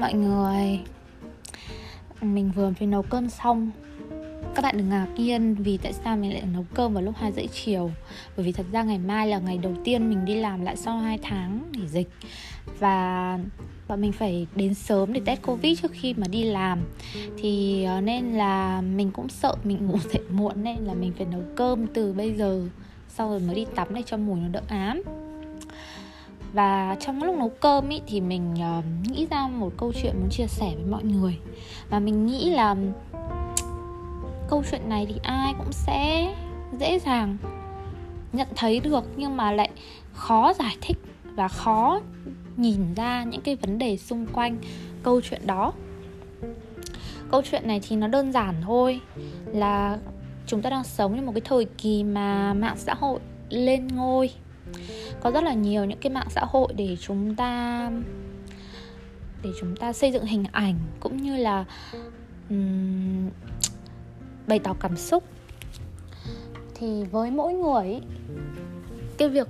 mọi 0.00 0.14
người. 0.14 0.80
Mình 2.20 2.50
vừa 2.54 2.72
mới 2.80 2.86
nấu 2.86 3.02
cơm 3.02 3.30
xong. 3.30 3.70
Các 4.54 4.62
bạn 4.62 4.78
đừng 4.78 4.88
ngạc 4.88 5.06
nhiên 5.16 5.54
vì 5.54 5.76
tại 5.76 5.92
sao 5.92 6.16
mình 6.16 6.32
lại 6.32 6.42
nấu 6.52 6.64
cơm 6.74 6.94
vào 6.94 7.02
lúc 7.02 7.14
2 7.16 7.32
rưỡi 7.32 7.46
chiều. 7.46 7.90
Bởi 8.36 8.46
vì 8.46 8.52
thật 8.52 8.66
ra 8.72 8.82
ngày 8.82 8.98
mai 8.98 9.28
là 9.28 9.38
ngày 9.38 9.58
đầu 9.58 9.74
tiên 9.84 10.10
mình 10.10 10.24
đi 10.24 10.34
làm 10.34 10.62
lại 10.62 10.76
sau 10.76 10.98
2 10.98 11.18
tháng 11.22 11.62
nghỉ 11.72 11.86
dịch. 11.86 12.08
Và 12.78 13.38
bọn 13.88 14.00
mình 14.00 14.12
phải 14.12 14.46
đến 14.54 14.74
sớm 14.74 15.12
để 15.12 15.20
test 15.24 15.42
covid 15.42 15.80
trước 15.80 15.92
khi 15.92 16.14
mà 16.14 16.26
đi 16.30 16.44
làm. 16.44 16.80
Thì 17.38 17.84
ờ, 17.84 18.00
nên 18.00 18.32
là 18.32 18.80
mình 18.80 19.10
cũng 19.10 19.28
sợ 19.28 19.54
mình 19.64 19.86
ngủ 19.86 19.98
dậy 20.12 20.22
muộn 20.30 20.64
nên 20.64 20.76
là 20.76 20.94
mình 20.94 21.12
phải 21.16 21.26
nấu 21.26 21.42
cơm 21.56 21.86
từ 21.86 22.12
bây 22.12 22.34
giờ. 22.34 22.68
Sau 23.08 23.30
rồi 23.30 23.40
mới 23.40 23.54
đi 23.54 23.66
tắm 23.74 23.88
để 23.94 24.02
cho 24.06 24.16
mùi 24.16 24.40
nó 24.40 24.48
đỡ 24.48 24.60
ám 24.68 25.02
và 26.52 26.96
trong 27.00 27.22
lúc 27.22 27.36
nấu 27.36 27.48
cơm 27.48 27.88
ý, 27.88 28.00
thì 28.06 28.20
mình 28.20 28.54
uh, 28.54 28.84
nghĩ 29.10 29.26
ra 29.30 29.48
một 29.48 29.72
câu 29.76 29.92
chuyện 30.02 30.20
muốn 30.20 30.28
chia 30.30 30.46
sẻ 30.46 30.72
với 30.74 30.90
mọi 30.90 31.04
người. 31.04 31.38
Và 31.90 31.98
mình 31.98 32.26
nghĩ 32.26 32.50
là 32.50 32.76
câu 34.50 34.62
chuyện 34.70 34.88
này 34.88 35.06
thì 35.08 35.14
ai 35.22 35.54
cũng 35.58 35.72
sẽ 35.72 36.34
dễ 36.78 36.98
dàng 36.98 37.36
nhận 38.32 38.48
thấy 38.56 38.80
được 38.80 39.04
nhưng 39.16 39.36
mà 39.36 39.52
lại 39.52 39.70
khó 40.12 40.52
giải 40.58 40.76
thích 40.80 40.96
và 41.34 41.48
khó 41.48 42.00
nhìn 42.56 42.94
ra 42.94 43.24
những 43.24 43.40
cái 43.40 43.56
vấn 43.56 43.78
đề 43.78 43.96
xung 43.96 44.26
quanh 44.26 44.56
câu 45.02 45.20
chuyện 45.20 45.46
đó. 45.46 45.72
Câu 47.30 47.42
chuyện 47.50 47.68
này 47.68 47.80
thì 47.88 47.96
nó 47.96 48.08
đơn 48.08 48.32
giản 48.32 48.54
thôi 48.62 49.00
là 49.46 49.98
chúng 50.46 50.62
ta 50.62 50.70
đang 50.70 50.84
sống 50.84 51.16
trong 51.16 51.26
một 51.26 51.32
cái 51.34 51.40
thời 51.44 51.64
kỳ 51.64 52.04
mà 52.04 52.54
mạng 52.54 52.76
xã 52.76 52.94
hội 52.94 53.20
lên 53.48 53.88
ngôi 53.88 54.30
có 55.20 55.30
rất 55.30 55.44
là 55.44 55.54
nhiều 55.54 55.84
những 55.84 55.98
cái 55.98 56.12
mạng 56.12 56.28
xã 56.30 56.40
hội 56.44 56.72
để 56.76 56.96
chúng 57.00 57.36
ta 57.36 57.90
để 59.42 59.50
chúng 59.60 59.76
ta 59.76 59.92
xây 59.92 60.12
dựng 60.12 60.24
hình 60.24 60.44
ảnh 60.52 60.78
cũng 61.00 61.16
như 61.16 61.36
là 61.36 61.64
um, 62.50 63.30
bày 64.46 64.58
tỏ 64.58 64.74
cảm 64.80 64.96
xúc. 64.96 65.24
Thì 66.74 67.04
với 67.04 67.30
mỗi 67.30 67.52
người 67.52 68.00
cái 69.18 69.28
việc 69.28 69.48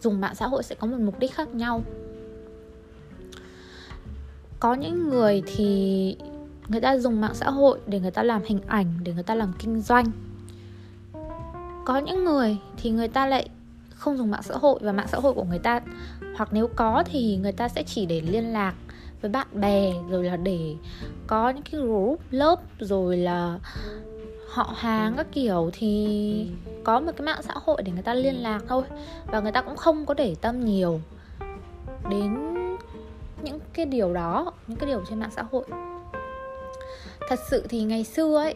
dùng 0.00 0.20
mạng 0.20 0.34
xã 0.34 0.46
hội 0.46 0.62
sẽ 0.62 0.74
có 0.74 0.86
một 0.86 0.96
mục 1.00 1.18
đích 1.18 1.34
khác 1.34 1.48
nhau. 1.48 1.82
Có 4.60 4.74
những 4.74 5.08
người 5.08 5.42
thì 5.46 6.16
người 6.68 6.80
ta 6.80 6.98
dùng 6.98 7.20
mạng 7.20 7.34
xã 7.34 7.50
hội 7.50 7.80
để 7.86 8.00
người 8.00 8.10
ta 8.10 8.22
làm 8.22 8.42
hình 8.46 8.60
ảnh 8.66 8.86
để 9.02 9.12
người 9.12 9.22
ta 9.22 9.34
làm 9.34 9.52
kinh 9.58 9.80
doanh. 9.80 10.10
Có 11.84 11.98
những 11.98 12.24
người 12.24 12.58
thì 12.76 12.90
người 12.90 13.08
ta 13.08 13.26
lại 13.26 13.48
không 14.02 14.16
dùng 14.18 14.30
mạng 14.30 14.42
xã 14.42 14.54
hội 14.56 14.78
và 14.82 14.92
mạng 14.92 15.08
xã 15.08 15.18
hội 15.18 15.32
của 15.32 15.44
người 15.44 15.58
ta. 15.58 15.80
Hoặc 16.36 16.48
nếu 16.52 16.68
có 16.76 17.04
thì 17.06 17.36
người 17.36 17.52
ta 17.52 17.68
sẽ 17.68 17.82
chỉ 17.82 18.06
để 18.06 18.20
liên 18.20 18.52
lạc 18.52 18.74
với 19.20 19.30
bạn 19.30 19.46
bè 19.52 19.92
rồi 20.10 20.24
là 20.24 20.36
để 20.36 20.74
có 21.26 21.50
những 21.50 21.62
cái 21.62 21.80
group 21.80 22.20
lớp 22.30 22.60
rồi 22.80 23.16
là 23.16 23.58
họ 24.48 24.74
hàng 24.76 25.14
các 25.16 25.26
kiểu. 25.32 25.70
Thì 25.72 26.50
có 26.84 27.00
một 27.00 27.12
cái 27.16 27.26
mạng 27.26 27.42
xã 27.42 27.54
hội 27.54 27.82
để 27.82 27.92
người 27.92 28.02
ta 28.02 28.14
liên 28.14 28.34
lạc 28.34 28.60
thôi. 28.68 28.82
Và 29.26 29.40
người 29.40 29.52
ta 29.52 29.62
cũng 29.62 29.76
không 29.76 30.06
có 30.06 30.14
để 30.14 30.34
tâm 30.40 30.64
nhiều 30.64 31.00
đến 32.10 32.54
những 33.42 33.58
cái 33.72 33.86
điều 33.86 34.14
đó 34.14 34.52
những 34.66 34.78
cái 34.78 34.88
điều 34.88 35.04
trên 35.08 35.20
mạng 35.20 35.30
xã 35.36 35.42
hội. 35.42 35.64
Thật 37.28 37.38
sự 37.50 37.66
thì 37.68 37.82
ngày 37.82 38.04
xưa 38.04 38.36
ấy 38.36 38.54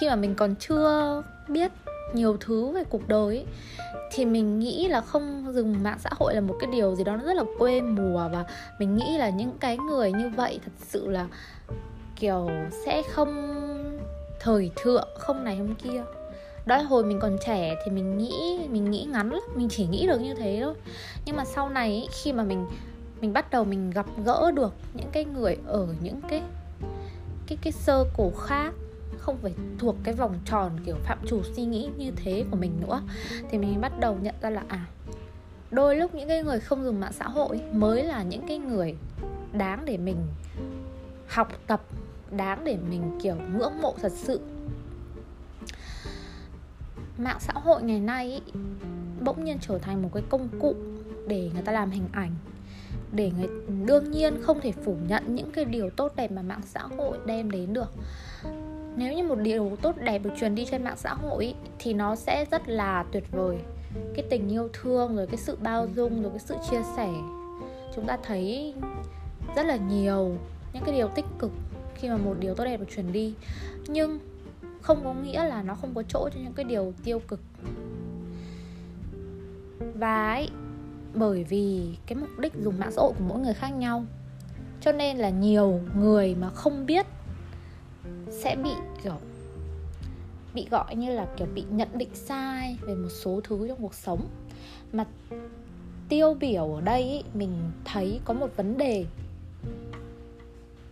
khi 0.00 0.08
mà 0.08 0.16
mình 0.16 0.34
còn 0.34 0.54
chưa 0.56 1.22
biết 1.48 1.72
nhiều 2.12 2.36
thứ 2.40 2.70
về 2.70 2.84
cuộc 2.84 3.08
đời 3.08 3.36
ấy, 3.36 3.46
thì 4.12 4.24
mình 4.24 4.58
nghĩ 4.58 4.88
là 4.88 5.00
không 5.00 5.52
dùng 5.52 5.82
mạng 5.82 5.98
xã 5.98 6.10
hội 6.18 6.34
là 6.34 6.40
một 6.40 6.56
cái 6.60 6.70
điều 6.72 6.94
gì 6.94 7.04
đó 7.04 7.16
nó 7.16 7.24
rất 7.24 7.34
là 7.34 7.44
quê 7.58 7.80
mùa 7.80 8.28
và 8.32 8.44
mình 8.78 8.96
nghĩ 8.96 9.18
là 9.18 9.28
những 9.28 9.52
cái 9.60 9.78
người 9.78 10.12
như 10.12 10.30
vậy 10.36 10.60
thật 10.64 10.72
sự 10.78 11.10
là, 11.10 11.28
kiểu, 12.16 12.50
sẽ 12.84 13.02
không 13.02 13.54
thời 14.40 14.70
thượng, 14.76 15.08
không 15.18 15.44
này 15.44 15.56
không 15.58 15.74
kia. 15.74 16.02
Đó 16.66 16.76
là 16.76 16.82
hồi 16.82 17.04
mình 17.04 17.18
còn 17.20 17.36
trẻ 17.46 17.74
thì 17.84 17.90
mình 17.90 18.18
nghĩ 18.18 18.58
mình 18.70 18.90
nghĩ 18.90 19.06
ngắn 19.12 19.30
lắm, 19.32 19.40
mình 19.54 19.68
chỉ 19.68 19.86
nghĩ 19.86 20.06
được 20.06 20.20
như 20.20 20.34
thế 20.34 20.58
thôi. 20.62 20.74
Nhưng 21.24 21.36
mà 21.36 21.44
sau 21.44 21.68
này 21.68 22.08
khi 22.22 22.32
mà 22.32 22.42
mình 22.42 22.66
mình 23.20 23.32
bắt 23.32 23.50
đầu 23.50 23.64
mình 23.64 23.90
gặp 23.90 24.06
gỡ 24.24 24.50
được 24.54 24.72
những 24.94 25.08
cái 25.12 25.24
người 25.24 25.56
ở 25.66 25.86
những 26.00 26.20
cái 26.28 26.42
cái 27.46 27.58
cái 27.62 27.72
sơ 27.72 28.04
cổ 28.16 28.30
khác 28.30 28.72
không 29.18 29.38
phải 29.42 29.54
thuộc 29.78 29.96
cái 30.04 30.14
vòng 30.14 30.38
tròn 30.44 30.72
kiểu 30.86 30.96
phạm 31.04 31.18
trù 31.26 31.42
suy 31.42 31.64
nghĩ 31.64 31.88
như 31.98 32.10
thế 32.16 32.44
của 32.50 32.56
mình 32.56 32.72
nữa. 32.80 33.02
Thì 33.50 33.58
mình 33.58 33.80
bắt 33.80 33.92
đầu 34.00 34.16
nhận 34.22 34.34
ra 34.40 34.50
là 34.50 34.64
à 34.68 34.86
đôi 35.70 35.96
lúc 35.96 36.14
những 36.14 36.28
cái 36.28 36.42
người 36.42 36.60
không 36.60 36.84
dùng 36.84 37.00
mạng 37.00 37.12
xã 37.12 37.28
hội 37.28 37.60
mới 37.72 38.04
là 38.04 38.22
những 38.22 38.46
cái 38.48 38.58
người 38.58 38.94
đáng 39.52 39.84
để 39.84 39.96
mình 39.96 40.16
học 41.28 41.48
tập 41.66 41.82
đáng 42.30 42.64
để 42.64 42.76
mình 42.90 43.18
kiểu 43.22 43.36
ngưỡng 43.56 43.80
mộ 43.82 43.94
thật 44.02 44.12
sự. 44.12 44.40
Mạng 47.18 47.38
xã 47.40 47.52
hội 47.52 47.82
ngày 47.82 48.00
nay 48.00 48.30
ý, 48.30 48.60
bỗng 49.20 49.44
nhiên 49.44 49.58
trở 49.60 49.78
thành 49.78 50.02
một 50.02 50.10
cái 50.14 50.22
công 50.28 50.48
cụ 50.60 50.74
để 51.26 51.50
người 51.54 51.62
ta 51.62 51.72
làm 51.72 51.90
hình 51.90 52.08
ảnh 52.12 52.34
để 53.12 53.30
người 53.38 53.48
đương 53.86 54.10
nhiên 54.10 54.42
không 54.42 54.60
thể 54.60 54.72
phủ 54.72 54.96
nhận 55.08 55.34
những 55.34 55.52
cái 55.52 55.64
điều 55.64 55.90
tốt 55.90 56.12
đẹp 56.16 56.32
mà 56.32 56.42
mạng 56.42 56.62
xã 56.66 56.80
hội 56.80 57.18
đem 57.26 57.50
đến 57.50 57.72
được 57.72 57.92
nếu 58.98 59.12
như 59.12 59.24
một 59.24 59.38
điều 59.38 59.76
tốt 59.82 59.96
đẹp 60.04 60.18
được 60.18 60.30
truyền 60.40 60.54
đi 60.54 60.64
trên 60.70 60.84
mạng 60.84 60.96
xã 60.96 61.14
hội 61.14 61.54
thì 61.78 61.94
nó 61.94 62.16
sẽ 62.16 62.44
rất 62.50 62.68
là 62.68 63.04
tuyệt 63.12 63.24
vời. 63.30 63.56
Cái 64.14 64.24
tình 64.30 64.48
yêu 64.48 64.68
thương 64.72 65.16
rồi 65.16 65.26
cái 65.26 65.36
sự 65.36 65.56
bao 65.62 65.88
dung 65.96 66.22
rồi 66.22 66.30
cái 66.30 66.38
sự 66.38 66.54
chia 66.70 66.82
sẻ 66.96 67.08
chúng 67.96 68.06
ta 68.06 68.18
thấy 68.22 68.74
rất 69.56 69.66
là 69.66 69.76
nhiều 69.76 70.36
những 70.72 70.82
cái 70.84 70.94
điều 70.94 71.08
tích 71.08 71.24
cực 71.38 71.52
khi 71.94 72.08
mà 72.08 72.16
một 72.16 72.34
điều 72.40 72.54
tốt 72.54 72.64
đẹp 72.64 72.76
được 72.76 72.86
truyền 72.96 73.12
đi. 73.12 73.34
Nhưng 73.86 74.18
không 74.82 75.04
có 75.04 75.14
nghĩa 75.14 75.44
là 75.44 75.62
nó 75.62 75.74
không 75.74 75.94
có 75.94 76.02
chỗ 76.08 76.28
cho 76.34 76.40
những 76.44 76.52
cái 76.52 76.64
điều 76.64 76.92
tiêu 77.04 77.20
cực. 77.28 77.40
Và 79.94 80.32
ấy, 80.32 80.50
bởi 81.14 81.44
vì 81.44 81.96
cái 82.06 82.16
mục 82.16 82.38
đích 82.38 82.54
dùng 82.54 82.78
mạng 82.78 82.92
xã 82.92 83.02
hội 83.02 83.12
của 83.18 83.24
mỗi 83.28 83.38
người 83.38 83.54
khác 83.54 83.68
nhau 83.68 84.04
cho 84.80 84.92
nên 84.92 85.16
là 85.16 85.30
nhiều 85.30 85.80
người 85.96 86.34
mà 86.34 86.50
không 86.50 86.86
biết 86.86 87.06
sẽ 88.38 88.56
bị 88.56 88.70
kiểu 89.04 89.16
bị 90.54 90.66
gọi 90.70 90.96
như 90.96 91.12
là 91.12 91.26
kiểu 91.36 91.48
bị 91.54 91.64
nhận 91.70 91.88
định 91.94 92.14
sai 92.14 92.78
về 92.82 92.94
một 92.94 93.08
số 93.08 93.40
thứ 93.44 93.68
trong 93.68 93.78
cuộc 93.80 93.94
sống. 93.94 94.26
Mà 94.92 95.06
tiêu 96.08 96.34
biểu 96.40 96.74
ở 96.74 96.80
đây 96.80 97.02
ý, 97.02 97.22
mình 97.34 97.70
thấy 97.84 98.20
có 98.24 98.34
một 98.34 98.56
vấn 98.56 98.78
đề. 98.78 99.06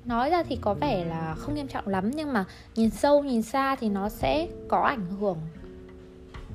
Nói 0.05 0.31
ra 0.31 0.43
thì 0.43 0.59
có 0.61 0.75
vẻ 0.75 1.05
là 1.05 1.35
không 1.39 1.55
nghiêm 1.55 1.69
trọng 1.69 1.89
lắm 1.89 2.11
nhưng 2.11 2.33
mà 2.33 2.45
nhìn 2.75 2.91
sâu 2.91 3.25
nhìn 3.25 3.43
xa 3.43 3.77
thì 3.77 3.89
nó 3.89 4.09
sẽ 4.09 4.49
có 4.69 4.81
ảnh 4.81 5.07
hưởng 5.21 5.39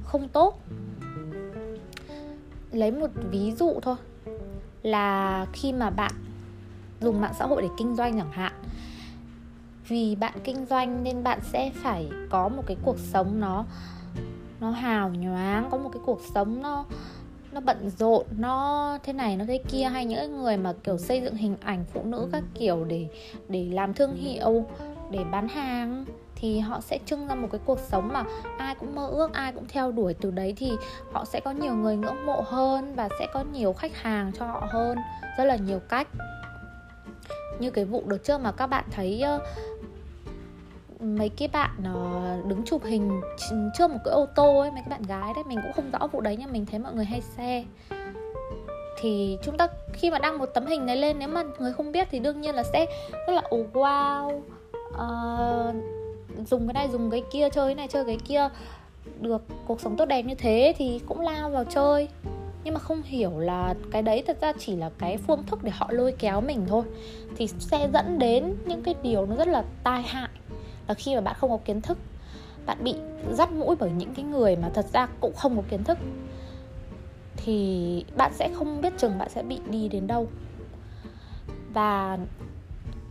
không 0.03 0.27
tốt. 0.27 0.59
Lấy 2.71 2.91
một 2.91 3.09
ví 3.31 3.51
dụ 3.51 3.79
thôi 3.81 3.95
là 4.83 5.45
khi 5.53 5.73
mà 5.73 5.89
bạn 5.89 6.11
dùng 7.01 7.21
mạng 7.21 7.33
xã 7.39 7.45
hội 7.45 7.61
để 7.61 7.67
kinh 7.77 7.95
doanh 7.95 8.17
chẳng 8.17 8.31
hạn 8.31 8.53
vì 9.91 10.15
bạn 10.15 10.33
kinh 10.43 10.65
doanh 10.65 11.03
nên 11.03 11.23
bạn 11.23 11.39
sẽ 11.43 11.71
phải 11.75 12.09
có 12.29 12.49
một 12.49 12.63
cái 12.67 12.77
cuộc 12.85 12.99
sống 12.99 13.39
nó 13.39 13.65
nó 14.59 14.69
hào 14.69 15.09
nhoáng 15.09 15.67
có 15.71 15.77
một 15.77 15.89
cái 15.93 16.01
cuộc 16.05 16.21
sống 16.33 16.61
nó 16.61 16.85
nó 17.51 17.61
bận 17.61 17.89
rộn 17.89 18.25
nó 18.37 18.97
thế 19.03 19.13
này 19.13 19.37
nó 19.37 19.45
thế 19.47 19.63
kia. 19.69 19.83
Hay 19.83 20.05
những 20.05 20.41
người 20.41 20.57
mà 20.57 20.73
kiểu 20.83 20.97
xây 20.97 21.21
dựng 21.21 21.35
hình 21.35 21.55
ảnh 21.63 21.85
phụ 21.93 22.03
nữ 22.03 22.29
các 22.31 22.43
kiểu 22.53 22.85
để 22.85 23.07
để 23.47 23.69
làm 23.71 23.93
thương 23.93 24.15
hiệu 24.15 24.65
để 25.11 25.19
bán 25.31 25.47
hàng 25.47 26.05
thì 26.35 26.59
họ 26.59 26.81
sẽ 26.81 26.99
trưng 27.05 27.27
ra 27.27 27.35
một 27.35 27.47
cái 27.51 27.61
cuộc 27.65 27.79
sống 27.79 28.09
mà 28.13 28.23
ai 28.57 28.75
cũng 28.75 28.95
mơ 28.95 29.07
ước 29.07 29.33
ai 29.33 29.51
cũng 29.51 29.65
theo 29.67 29.91
đuổi. 29.91 30.13
Từ 30.13 30.31
đấy 30.31 30.53
thì 30.57 30.71
họ 31.11 31.25
sẽ 31.25 31.39
có 31.39 31.51
nhiều 31.51 31.73
người 31.73 31.95
ngưỡng 31.95 32.25
mộ 32.25 32.43
hơn 32.45 32.95
và 32.95 33.09
sẽ 33.19 33.27
có 33.33 33.43
nhiều 33.53 33.73
khách 33.73 33.95
hàng 33.95 34.31
cho 34.39 34.45
họ 34.45 34.67
hơn 34.69 34.97
rất 35.37 35.45
là 35.45 35.55
nhiều 35.55 35.79
cách. 35.89 36.07
Như 37.59 37.71
cái 37.71 37.85
vụ 37.85 38.03
đợt 38.05 38.17
trước 38.23 38.41
mà 38.41 38.51
các 38.51 38.67
bạn 38.67 38.85
thấy 38.91 39.23
uh, 39.35 39.41
mấy 41.01 41.29
cái 41.29 41.47
bạn 41.47 41.71
ờ, 41.83 42.37
đứng 42.47 42.63
chụp 42.65 42.83
hình 42.83 43.21
trước 43.77 43.91
một 43.91 43.99
cái 44.05 44.13
ô 44.13 44.25
tô 44.35 44.59
ấy 44.59 44.71
mấy 44.71 44.81
cái 44.81 44.89
bạn 44.89 45.03
gái 45.03 45.33
đấy 45.35 45.43
mình 45.47 45.59
cũng 45.63 45.73
không 45.73 45.91
rõ 45.91 46.07
vụ 46.07 46.21
đấy 46.21 46.37
nhưng 46.39 46.51
mình 46.51 46.65
thấy 46.65 46.79
mọi 46.79 46.93
người 46.93 47.05
hay 47.05 47.21
xe 47.21 47.63
thì 49.01 49.37
chúng 49.43 49.57
ta 49.57 49.67
khi 49.93 50.11
mà 50.11 50.19
đăng 50.19 50.37
một 50.37 50.45
tấm 50.45 50.65
hình 50.65 50.85
này 50.85 50.97
lên 50.97 51.19
nếu 51.19 51.27
mà 51.27 51.43
người 51.59 51.73
không 51.73 51.91
biết 51.91 52.07
thì 52.11 52.19
đương 52.19 52.41
nhiên 52.41 52.55
là 52.55 52.63
sẽ 52.63 52.85
rất 53.27 53.33
là 53.33 53.43
oh, 53.55 53.73
wow 53.73 54.41
uh, 54.89 55.75
dùng 56.47 56.67
cái 56.67 56.73
này 56.73 56.89
dùng 56.91 57.11
cái 57.11 57.23
kia 57.31 57.49
chơi 57.49 57.67
cái 57.67 57.75
này 57.75 57.87
chơi 57.87 58.05
cái 58.05 58.17
kia 58.27 58.49
được 59.19 59.41
cuộc 59.67 59.81
sống 59.81 59.97
tốt 59.97 60.05
đẹp 60.05 60.21
như 60.21 60.35
thế 60.35 60.73
thì 60.77 61.01
cũng 61.05 61.19
lao 61.19 61.49
vào 61.49 61.63
chơi. 61.63 62.07
Nhưng 62.63 62.73
mà 62.73 62.79
không 62.79 63.01
hiểu 63.01 63.39
là 63.39 63.75
cái 63.91 64.01
đấy 64.01 64.23
thật 64.27 64.41
ra 64.41 64.53
chỉ 64.59 64.75
là 64.75 64.89
cái 64.97 65.17
phương 65.17 65.43
thức 65.47 65.63
để 65.63 65.71
họ 65.71 65.87
lôi 65.91 66.11
kéo 66.19 66.41
mình 66.41 66.65
thôi. 66.67 66.83
Thì 67.37 67.47
sẽ 67.47 67.89
dẫn 67.93 68.19
đến 68.19 68.55
những 68.65 68.83
cái 68.83 68.95
điều 69.03 69.25
nó 69.25 69.35
rất 69.35 69.47
là 69.47 69.63
tai 69.83 70.01
hại 70.01 70.29
và 70.91 70.95
khi 70.95 71.15
mà 71.15 71.21
bạn 71.21 71.35
không 71.39 71.49
có 71.49 71.57
kiến 71.65 71.81
thức 71.81 71.97
bạn 72.65 72.77
bị 72.83 72.95
dắt 73.31 73.51
mũi 73.51 73.75
bởi 73.79 73.91
những 73.91 74.13
cái 74.13 74.25
người 74.25 74.55
mà 74.55 74.69
thật 74.73 74.85
ra 74.93 75.07
cũng 75.19 75.33
không 75.35 75.55
có 75.55 75.63
kiến 75.69 75.83
thức 75.83 75.97
thì 77.37 78.05
bạn 78.17 78.31
sẽ 78.33 78.49
không 78.53 78.81
biết 78.81 78.93
chừng 78.97 79.17
bạn 79.17 79.29
sẽ 79.29 79.43
bị 79.43 79.59
đi 79.69 79.87
đến 79.87 80.07
đâu. 80.07 80.27
Và 81.73 82.17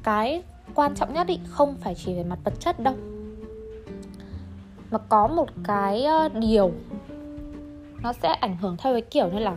cái 0.02 0.42
quan 0.74 0.94
trọng 0.94 1.14
nhất 1.14 1.26
ý 1.26 1.38
không 1.48 1.76
phải 1.80 1.94
chỉ 1.94 2.14
về 2.14 2.24
mặt 2.24 2.38
vật 2.44 2.54
chất 2.60 2.80
đâu 2.80 2.94
mà 4.90 4.98
có 4.98 5.26
một 5.26 5.48
cái 5.64 6.04
ờ, 6.04 6.28
điều 6.28 6.72
nó 8.02 8.12
sẽ 8.12 8.28
ảnh 8.28 8.56
hưởng 8.56 8.76
theo 8.78 8.92
cái 8.92 9.02
kiểu 9.02 9.28
như 9.28 9.38
là 9.38 9.56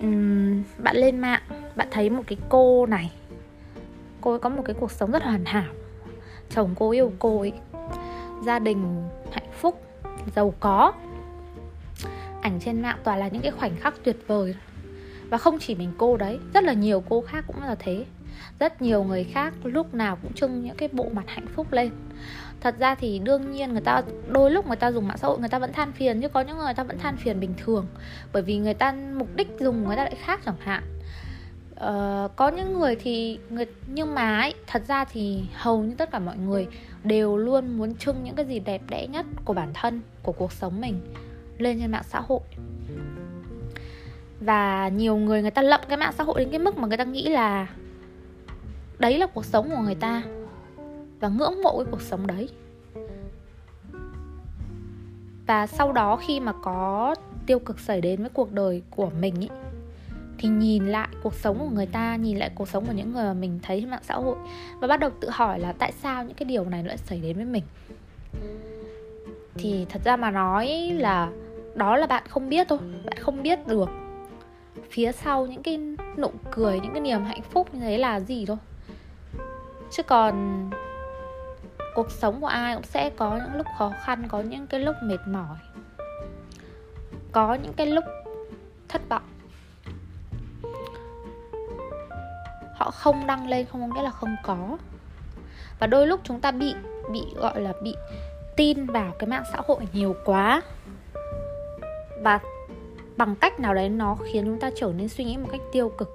um, 0.00 0.62
bạn 0.78 0.96
lên 0.96 1.18
mạng 1.18 1.42
bạn 1.76 1.88
thấy 1.90 2.10
một 2.10 2.22
cái 2.26 2.38
cô 2.48 2.86
này 2.86 3.10
cô 4.20 4.30
ấy 4.30 4.38
có 4.38 4.48
một 4.48 4.62
cái 4.64 4.76
cuộc 4.80 4.90
sống 4.90 5.10
rất 5.10 5.22
hoàn 5.22 5.44
hảo 5.44 5.72
chồng 6.50 6.74
cô 6.78 6.90
yêu 6.90 7.12
cô 7.18 7.40
ấy. 7.40 7.52
Gia 8.44 8.58
đình 8.58 9.08
hạnh 9.32 9.50
phúc, 9.60 9.82
giàu 10.36 10.54
có. 10.60 10.92
Ảnh 12.42 12.60
trên 12.60 12.82
mạng 12.82 12.98
toàn 13.04 13.18
là 13.18 13.28
những 13.28 13.42
cái 13.42 13.52
khoảnh 13.52 13.76
khắc 13.76 13.94
tuyệt 14.04 14.16
vời. 14.26 14.54
Và 15.30 15.38
không 15.38 15.58
chỉ 15.58 15.74
mình 15.74 15.92
cô 15.98 16.16
đấy, 16.16 16.38
rất 16.54 16.64
là 16.64 16.72
nhiều 16.72 17.02
cô 17.08 17.20
khác 17.20 17.44
cũng 17.46 17.62
là 17.62 17.74
thế. 17.78 18.04
Rất 18.58 18.82
nhiều 18.82 19.04
người 19.04 19.24
khác 19.24 19.54
lúc 19.64 19.94
nào 19.94 20.18
cũng 20.22 20.32
trưng 20.32 20.62
những 20.62 20.76
cái 20.76 20.88
bộ 20.92 21.08
mặt 21.12 21.24
hạnh 21.26 21.46
phúc 21.54 21.72
lên. 21.72 21.90
Thật 22.60 22.74
ra 22.78 22.94
thì 22.94 23.18
đương 23.18 23.52
nhiên 23.52 23.72
người 23.72 23.80
ta, 23.80 24.02
đôi 24.28 24.50
lúc 24.50 24.66
người 24.66 24.76
ta 24.76 24.92
dùng 24.92 25.08
mạng 25.08 25.18
xã 25.18 25.28
hội 25.28 25.38
người 25.38 25.48
ta 25.48 25.58
vẫn 25.58 25.72
than 25.72 25.92
phiền 25.92 26.20
chứ 26.20 26.28
có 26.28 26.40
những 26.40 26.58
người 26.58 26.74
ta 26.74 26.82
vẫn 26.82 26.98
than 26.98 27.16
phiền 27.16 27.40
bình 27.40 27.54
thường. 27.64 27.86
Bởi 28.32 28.42
vì 28.42 28.58
người 28.58 28.74
ta, 28.74 28.94
mục 29.14 29.28
đích 29.36 29.48
dùng 29.60 29.84
người 29.84 29.96
ta 29.96 30.04
lại 30.04 30.16
khác 30.24 30.40
chẳng 30.44 30.56
hạn 30.60 30.82
uh, 31.84 32.36
có 32.36 32.48
những 32.48 32.78
người 32.78 32.96
thì 32.96 33.38
người 33.50 33.66
nhưng 33.86 34.14
mà 34.14 34.40
ấy, 34.40 34.54
thật 34.66 34.82
ra 34.88 35.04
thì 35.04 35.44
hầu 35.54 35.82
như 35.82 35.94
tất 35.94 36.10
cả 36.10 36.18
mọi 36.18 36.36
người 36.36 36.66
đều 37.04 37.36
luôn 37.36 37.78
muốn 37.78 37.94
trưng 37.94 38.24
những 38.24 38.34
cái 38.34 38.46
gì 38.46 38.58
đẹp 38.58 38.82
đẽ 38.88 39.06
nhất 39.06 39.26
của 39.44 39.52
bản 39.52 39.70
thân 39.74 40.00
của 40.22 40.32
cuộc 40.32 40.52
sống 40.52 40.80
mình 40.80 41.00
lên 41.58 41.80
trên 41.80 41.90
mạng 41.90 42.04
xã 42.08 42.20
hội. 42.20 42.40
Và 44.40 44.88
nhiều 44.88 45.16
người 45.16 45.42
người 45.42 45.50
ta 45.50 45.62
lậm 45.62 45.80
cái 45.88 45.96
mạng 45.96 46.12
xã 46.18 46.24
hội 46.24 46.38
đến 46.38 46.50
cái 46.50 46.58
mức 46.58 46.78
mà 46.78 46.88
người 46.88 46.96
ta 46.96 47.04
nghĩ 47.04 47.28
là 47.28 47.66
đấy 48.98 49.18
là 49.18 49.26
cuộc 49.26 49.44
sống 49.44 49.70
của 49.70 49.82
người 49.82 49.94
ta 49.94 50.22
và 51.20 51.28
ngưỡng 51.28 51.62
mộ 51.62 51.76
cái 51.76 51.86
cuộc 51.90 52.02
sống 52.02 52.26
đấy. 52.26 52.48
Và 55.46 55.66
sau 55.66 55.92
đó 55.92 56.16
khi 56.16 56.40
mà 56.40 56.52
có 56.62 57.14
tiêu 57.46 57.58
cực 57.58 57.80
xảy 57.80 58.00
đến 58.00 58.20
với 58.20 58.30
cuộc 58.30 58.52
đời 58.52 58.82
của 58.90 59.10
mình 59.20 59.34
ý, 59.40 59.48
thì 60.40 60.48
nhìn 60.48 60.86
lại 60.86 61.08
cuộc 61.22 61.34
sống 61.34 61.58
của 61.58 61.74
người 61.74 61.86
ta, 61.86 62.16
nhìn 62.16 62.38
lại 62.38 62.50
cuộc 62.54 62.68
sống 62.68 62.86
của 62.86 62.92
những 62.92 63.12
người 63.12 63.24
mà 63.24 63.32
mình 63.32 63.58
thấy 63.62 63.80
trên 63.80 63.90
mạng 63.90 64.02
xã 64.02 64.14
hội 64.14 64.36
và 64.80 64.88
bắt 64.88 65.00
đầu 65.00 65.10
tự 65.20 65.30
hỏi 65.30 65.60
là 65.60 65.72
tại 65.72 65.92
sao 65.92 66.24
những 66.24 66.34
cái 66.34 66.44
điều 66.44 66.64
này 66.64 66.84
lại 66.84 66.96
xảy 66.96 67.20
đến 67.20 67.36
với 67.36 67.44
mình. 67.44 67.62
Thì 69.54 69.86
thật 69.88 70.02
ra 70.04 70.16
mà 70.16 70.30
nói 70.30 70.90
là 70.94 71.30
đó 71.74 71.96
là 71.96 72.06
bạn 72.06 72.22
không 72.28 72.48
biết 72.48 72.68
thôi, 72.68 72.78
bạn 73.04 73.18
không 73.18 73.42
biết 73.42 73.66
được 73.66 73.88
phía 74.90 75.12
sau 75.12 75.46
những 75.46 75.62
cái 75.62 75.78
nụ 76.16 76.30
cười, 76.50 76.80
những 76.80 76.92
cái 76.92 77.00
niềm 77.00 77.24
hạnh 77.24 77.42
phúc 77.42 77.68
như 77.72 77.80
thế 77.80 77.98
là 77.98 78.20
gì 78.20 78.46
thôi. 78.46 78.56
Chứ 79.90 80.02
còn 80.02 80.70
cuộc 81.94 82.10
sống 82.10 82.40
của 82.40 82.46
ai 82.46 82.74
cũng 82.74 82.84
sẽ 82.84 83.10
có 83.10 83.36
những 83.36 83.56
lúc 83.56 83.66
khó 83.78 83.92
khăn, 84.04 84.24
có 84.28 84.40
những 84.40 84.66
cái 84.66 84.80
lúc 84.80 84.96
mệt 85.02 85.20
mỏi, 85.26 85.56
có 87.32 87.54
những 87.54 87.72
cái 87.72 87.86
lúc 87.86 88.04
thất 88.88 89.08
vọng. 89.08 89.22
Họ 92.80 92.90
không 92.90 93.26
đăng 93.26 93.48
lên 93.48 93.66
không 93.66 93.80
có 93.80 93.94
nghĩa 93.94 94.02
là 94.02 94.10
không 94.10 94.36
có. 94.42 94.78
Và 95.78 95.86
đôi 95.86 96.06
lúc 96.06 96.20
chúng 96.24 96.40
ta 96.40 96.50
bị 96.50 96.74
bị 97.12 97.22
gọi 97.36 97.60
là 97.60 97.72
bị 97.82 97.94
tin 98.56 98.86
vào 98.86 99.12
cái 99.18 99.28
mạng 99.28 99.44
xã 99.52 99.58
hội 99.66 99.88
nhiều 99.92 100.16
quá. 100.24 100.62
Và 102.22 102.40
bằng 103.16 103.36
cách 103.36 103.60
nào 103.60 103.74
đấy 103.74 103.88
nó 103.88 104.16
khiến 104.32 104.44
chúng 104.44 104.60
ta 104.60 104.70
trở 104.76 104.92
nên 104.96 105.08
suy 105.08 105.24
nghĩ 105.24 105.36
một 105.36 105.48
cách 105.52 105.60
tiêu 105.72 105.88
cực. 105.88 106.08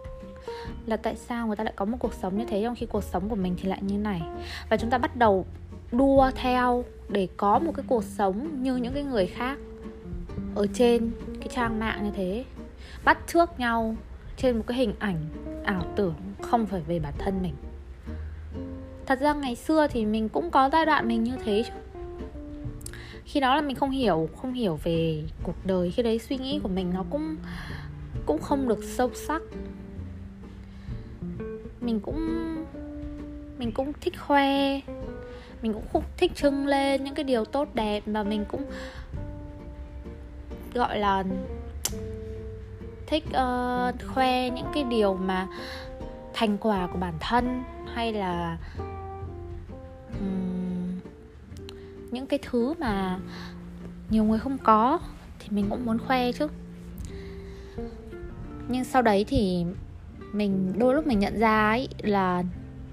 Là 0.85 0.97
tại 0.97 1.15
sao 1.15 1.47
người 1.47 1.55
ta 1.55 1.63
lại 1.63 1.73
có 1.75 1.85
một 1.85 1.97
cuộc 1.99 2.13
sống 2.13 2.37
như 2.37 2.45
thế, 2.45 2.61
trong 2.63 2.75
khi 2.75 2.85
cuộc 2.85 3.03
sống 3.03 3.29
của 3.29 3.35
mình 3.35 3.55
thì 3.61 3.69
lại 3.69 3.79
như 3.81 3.97
này. 3.97 4.21
Và 4.69 4.77
chúng 4.77 4.89
ta 4.89 4.97
bắt 4.97 5.15
đầu 5.15 5.45
đua 5.91 6.31
theo 6.35 6.85
để 7.09 7.27
có 7.37 7.59
một 7.59 7.71
cái 7.75 7.85
cuộc 7.87 8.03
sống 8.03 8.63
như 8.63 8.75
những 8.75 8.93
cái 8.93 9.03
người 9.03 9.27
khác 9.27 9.57
ở 10.55 10.67
trên 10.73 11.11
cái 11.39 11.49
trang 11.55 11.79
mạng 11.79 11.99
như 12.03 12.11
thế. 12.15 12.45
Bắt 13.03 13.17
trước 13.27 13.59
nhau 13.59 13.95
trên 14.37 14.57
một 14.57 14.63
cái 14.67 14.77
hình 14.77 14.93
ảnh, 14.99 15.25
ảo 15.63 15.81
tưởng 15.95 16.13
không 16.45 16.65
phải 16.65 16.81
về 16.81 16.99
bản 16.99 17.13
thân 17.17 17.41
mình. 17.41 17.53
Thật 19.05 19.19
ra 19.19 19.33
ngày 19.33 19.55
xưa 19.55 19.87
thì 19.87 20.05
mình 20.05 20.29
cũng 20.29 20.51
có 20.51 20.69
giai 20.73 20.85
đoạn 20.85 21.07
mình 21.07 21.23
như 21.23 21.37
thế 21.45 21.63
chứ. 21.67 21.73
Khi 23.25 23.39
đó 23.39 23.55
là 23.55 23.61
mình 23.61 23.75
không 23.75 23.91
hiểu 23.91 24.29
không 24.41 24.53
hiểu 24.53 24.79
về 24.83 25.23
cuộc 25.43 25.65
đời. 25.65 25.91
Khi 25.91 26.03
đấy 26.03 26.19
suy 26.19 26.37
nghĩ 26.37 26.59
của 26.63 26.69
mình 26.69 26.91
nó 26.93 27.05
cũng 27.09 27.35
cũng 28.25 28.41
không 28.41 28.67
được 28.67 28.83
sâu 28.83 29.09
sắc. 29.13 29.41
Mình 31.81 31.99
cũng 31.99 32.55
mình 33.57 33.71
cũng 33.71 33.93
thích 34.01 34.13
khoe. 34.19 34.79
Mình 35.61 35.73
cũng 35.73 35.85
không 35.93 36.03
thích 36.17 36.31
trưng 36.35 36.67
lên 36.67 37.03
những 37.03 37.15
cái 37.15 37.23
điều 37.23 37.45
tốt 37.45 37.67
đẹp 37.73 38.07
mà 38.07 38.23
mình 38.23 38.45
cũng 38.51 38.65
gọi 40.73 40.99
là 40.99 41.23
thích 43.07 43.23
uh, 43.29 43.95
khoe 44.13 44.49
những 44.49 44.67
cái 44.73 44.83
điều 44.83 45.13
mà 45.13 45.47
thành 46.35 46.57
quả 46.57 46.87
của 46.93 46.99
bản 46.99 47.13
thân 47.19 47.63
hay 47.93 48.13
là 48.13 48.57
um, 50.19 50.99
những 52.11 52.27
cái 52.27 52.39
thứ 52.41 52.73
mà 52.79 53.19
nhiều 54.09 54.23
người 54.23 54.39
không 54.39 54.57
có 54.57 54.99
thì 55.39 55.47
mình 55.51 55.65
cũng 55.69 55.85
muốn 55.85 55.99
khoe 55.99 56.31
chứ. 56.31 56.47
Nhưng 58.67 58.83
sau 58.83 59.01
đấy 59.01 59.25
thì 59.27 59.65
mình 60.33 60.73
đôi 60.77 60.95
lúc 60.95 61.07
mình 61.07 61.19
nhận 61.19 61.39
ra 61.39 61.69
ấy 61.69 61.87
là 61.97 62.43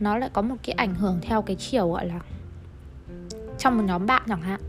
nó 0.01 0.19
lại 0.19 0.31
có 0.33 0.43
một 0.43 0.57
cái 0.63 0.73
ảnh 0.73 0.95
hưởng 0.95 1.19
theo 1.23 1.43
cái 1.43 1.57
chiều 1.57 1.93
gọi 1.93 2.07
là 2.07 2.21
trong 3.59 3.77
một 3.77 3.85
nhóm 3.87 4.07
bạn 4.07 4.23
chẳng 4.29 4.43
hạn. 4.43 4.61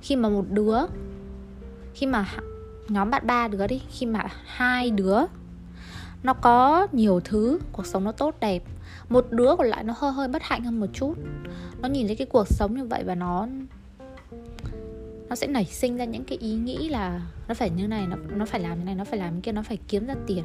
Khi 0.00 0.16
mà 0.16 0.28
một 0.28 0.44
đứa 0.50 0.78
khi 1.94 2.06
mà 2.06 2.26
nhóm 2.88 3.10
bạn 3.10 3.26
ba 3.26 3.48
đứa 3.48 3.66
đi 3.66 3.82
khi 3.90 4.06
mà 4.06 4.26
hai 4.46 4.90
đứa 4.90 5.18
nó 6.22 6.34
có 6.34 6.86
nhiều 6.92 7.20
thứ, 7.20 7.58
cuộc 7.72 7.86
sống 7.86 8.04
nó 8.04 8.12
tốt, 8.12 8.34
đẹp. 8.40 8.62
Một 9.08 9.26
đứa 9.30 9.56
còn 9.56 9.66
lại 9.66 9.84
nó 9.84 9.94
hơi 9.96 10.12
hơi 10.12 10.28
bất 10.28 10.42
hạnh 10.42 10.64
hơn 10.64 10.80
một 10.80 10.86
chút. 10.92 11.14
Nó 11.80 11.88
nhìn 11.88 12.06
thấy 12.06 12.16
cái 12.16 12.26
cuộc 12.26 12.48
sống 12.48 12.74
như 12.74 12.84
vậy 12.84 13.04
và 13.04 13.14
nó 13.14 13.46
nó 15.28 15.36
sẽ 15.36 15.46
nảy 15.46 15.64
sinh 15.64 15.96
ra 15.96 16.04
những 16.04 16.24
cái 16.24 16.38
ý 16.38 16.54
nghĩ 16.54 16.88
là 16.88 17.20
nó 17.48 17.54
phải 17.54 17.70
như 17.70 17.86
này, 17.86 18.06
nó 18.06 18.16
nó 18.36 18.46
phải 18.46 18.60
làm 18.60 18.78
như 18.78 18.84
này, 18.84 18.94
nó 18.94 19.04
phải 19.04 19.18
làm 19.18 19.34
như 19.34 19.40
kia, 19.40 19.52
nó 19.52 19.62
phải 19.62 19.78
kiếm 19.88 20.06
ra 20.06 20.14
tiền 20.26 20.44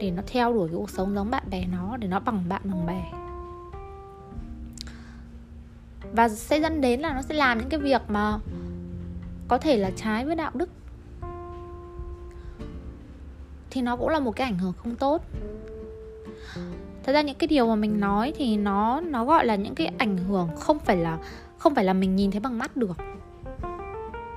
để 0.00 0.10
nó 0.10 0.22
theo 0.26 0.52
đuổi 0.52 0.68
cái 0.68 0.76
cuộc 0.76 0.90
sống 0.90 1.14
giống 1.14 1.30
bạn 1.30 1.42
bè 1.50 1.66
nó, 1.66 1.96
để 1.96 2.08
nó 2.08 2.20
bằng 2.20 2.44
bạn 2.48 2.62
bằng 2.64 2.86
bè. 2.86 3.02
Và 6.12 6.28
sẽ 6.28 6.60
dẫn 6.60 6.80
đến 6.80 7.00
là 7.00 7.12
nó 7.12 7.22
sẽ 7.22 7.34
làm 7.34 7.58
những 7.58 7.68
cái 7.68 7.80
việc 7.80 8.02
mà 8.08 8.38
có 9.48 9.58
thể 9.58 9.76
là 9.76 9.90
trái 9.96 10.24
với 10.24 10.36
đạo 10.36 10.50
đức 10.54 10.68
thì 13.70 13.82
nó 13.82 13.96
cũng 13.96 14.08
là 14.08 14.20
một 14.20 14.36
cái 14.36 14.44
ảnh 14.44 14.58
hưởng 14.58 14.72
không 14.72 14.96
tốt. 14.96 15.22
Thật 17.04 17.12
ra 17.12 17.22
những 17.22 17.36
cái 17.36 17.48
điều 17.48 17.66
mà 17.66 17.74
mình 17.74 18.00
nói 18.00 18.32
thì 18.36 18.56
nó 18.56 19.00
nó 19.00 19.24
gọi 19.24 19.46
là 19.46 19.54
những 19.54 19.74
cái 19.74 19.92
ảnh 19.98 20.16
hưởng 20.16 20.48
không 20.56 20.78
phải 20.78 20.96
là, 20.96 21.18
không 21.58 21.74
phải 21.74 21.84
là 21.84 21.92
mình 21.92 22.16
nhìn 22.16 22.30
thấy 22.30 22.40
bằng 22.40 22.58
mắt 22.58 22.76
được. 22.76 22.96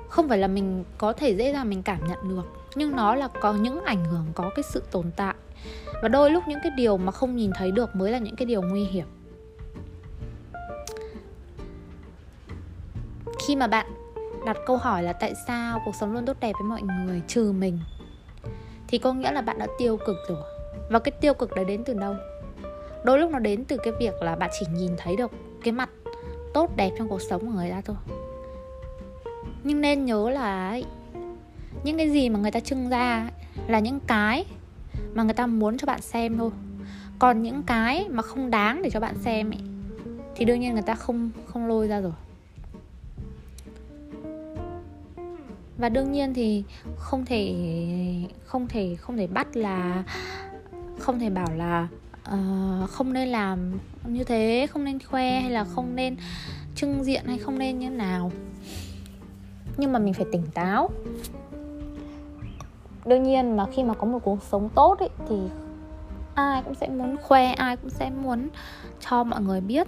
Không 0.10 0.30
phải 0.30 0.38
là 0.38 0.48
mình 0.48 0.84
có 0.98 1.14
thể 1.14 1.36
dễ 1.36 1.54
dàng 1.54 1.70
mình 1.70 1.84
cảm 1.84 2.08
nhận 2.08 2.30
được, 2.30 2.66
nhưng 2.76 2.96
nó 2.96 3.16
là 3.16 3.28
có 3.28 3.54
những 3.54 3.84
ảnh 3.84 4.06
hưởng, 4.06 4.26
có 4.34 4.52
cái 4.56 4.64
sự 4.64 4.84
tồn 4.92 5.06
tại. 5.16 5.36
Và 6.02 6.08
đôi 6.08 6.32
lúc 6.32 6.44
những 6.48 6.60
cái 6.64 6.72
điều 6.78 6.98
mà 6.98 7.12
không 7.12 7.36
nhìn 7.36 7.52
thấy 7.56 7.72
được 7.72 7.96
mới 7.96 8.12
là 8.12 8.18
những 8.18 8.36
cái 8.36 8.46
điều 8.46 8.62
nguy 8.62 8.84
hiểm. 8.84 9.08
Khi 13.48 13.56
mà 13.56 13.68
bạn 13.68 13.86
đặt 14.46 14.58
câu 14.66 14.78
hỏi 14.78 15.04
là 15.04 15.14
tại 15.14 15.34
sao 15.48 15.82
cuộc 15.86 15.96
sống 15.96 16.14
luôn 16.14 16.26
tốt 16.26 16.38
đẹp 16.40 16.52
với 16.60 16.70
mọi 16.70 16.82
người, 16.82 17.22
trừ 17.28 17.52
mình 17.52 17.80
thì 18.94 19.00
có 19.00 19.14
nghĩa 19.14 19.32
là 19.32 19.42
bạn 19.42 19.60
đã 19.60 19.68
tiêu 19.78 19.98
cực 19.98 20.18
rồi. 20.28 20.38
Và 20.90 21.00
cái 21.00 21.12
tiêu 21.12 21.34
cực 21.34 21.56
đấy 21.56 21.66
đến 21.66 21.84
từ 21.84 21.94
đâu? 21.94 22.16
Đôi 23.04 23.20
lúc 23.20 23.32
nó 23.32 23.40
đến 23.40 23.66
từ 23.66 23.78
cái 23.78 23.94
việc 24.00 24.14
là 24.22 24.36
bạn 24.36 24.50
chỉ 24.60 24.66
nhìn 24.74 24.92
thấy 24.98 25.16
được 25.16 25.32
cái 25.64 25.72
mặt 25.72 25.90
tốt 26.54 26.76
đẹp 26.76 26.92
trong 26.98 27.10
cuộc 27.10 27.22
sống 27.22 27.42
của 27.42 27.52
người 27.52 27.70
ta 27.70 27.82
thôi. 27.86 27.96
Nhưng 29.64 29.82
nên 29.82 30.06
nhớ 30.06 30.30
là 30.30 30.80
những 31.84 31.98
cái 31.98 32.10
gì 32.10 32.30
mà 32.30 32.40
người 32.40 32.52
ta 32.52 32.60
trưng 32.60 32.90
ra 32.90 33.30
là 33.68 33.80
những 33.80 34.00
cái 34.08 34.46
mà 35.14 35.24
người 35.24 35.34
ta 35.34 35.48
muốn 35.48 35.78
cho 35.78 35.86
bạn 35.86 36.02
xem 36.02 36.38
thôi. 36.38 36.52
Còn 37.20 37.42
những 37.42 37.64
cái 37.64 38.08
mà 38.10 38.22
không 38.22 38.50
đáng 38.50 38.82
để 38.82 38.90
cho 38.90 39.00
bạn 39.00 39.16
xem 39.18 39.52
ấy, 39.52 39.62
thì 40.36 40.46
đương 40.46 40.60
nhiên 40.60 40.74
người 40.74 40.84
ta 40.86 40.96
không 40.96 41.30
không 41.46 41.68
lôi 41.68 41.88
ra 41.88 42.02
rồi. 42.02 42.14
Và 45.84 45.90
đương 45.90 46.12
nhiên 46.12 46.34
thì 46.34 46.64
không 46.98 47.26
thể 47.26 47.56
không 48.46 48.68
thể 48.68 48.96
không 49.00 49.18
thể 49.18 49.28
bắt 49.28 49.56
là 49.56 50.04
không 51.00 51.20
thể 51.20 51.30
bảo 51.30 51.48
là 51.56 51.88
uh, 52.34 52.90
không 52.90 53.14
nên 53.14 53.28
làm 53.28 53.72
như 54.08 54.24
thế 54.24 54.68
không 54.70 54.84
nên 54.84 55.00
khoe 55.00 55.40
hay 55.40 55.52
là 55.52 55.64
không 55.64 55.96
nên 55.96 56.16
trưng 56.76 57.04
diện 57.04 57.24
hay 57.26 57.38
không 57.38 57.60
nên 57.60 57.80
như 57.80 57.90
nào. 57.90 58.32
Nhưng 59.78 59.92
mà 59.92 60.00
mình 60.00 60.14
phải 60.14 60.26
tỉnh 60.32 60.44
táo. 60.54 60.90
Đương 63.06 63.24
nhiên 63.24 63.58
mà 63.58 63.66
khi 63.74 63.84
mà 63.84 63.94
có 63.94 64.08
một 64.08 64.20
cuộc 64.24 64.44
sống 64.44 64.70
tốt 64.76 65.00
ấy, 65.00 65.10
thì 65.30 65.36
ai 66.36 66.62
cũng 66.64 66.76
sẽ 66.76 66.88
muốn 66.88 67.18
khoe 67.18 67.52
ai 67.52 67.78
cũng 67.78 67.90
sẽ 67.90 68.10
muốn 68.10 68.48
cho 69.00 69.24
mọi 69.24 69.42
người 69.42 69.62
biết. 69.62 69.88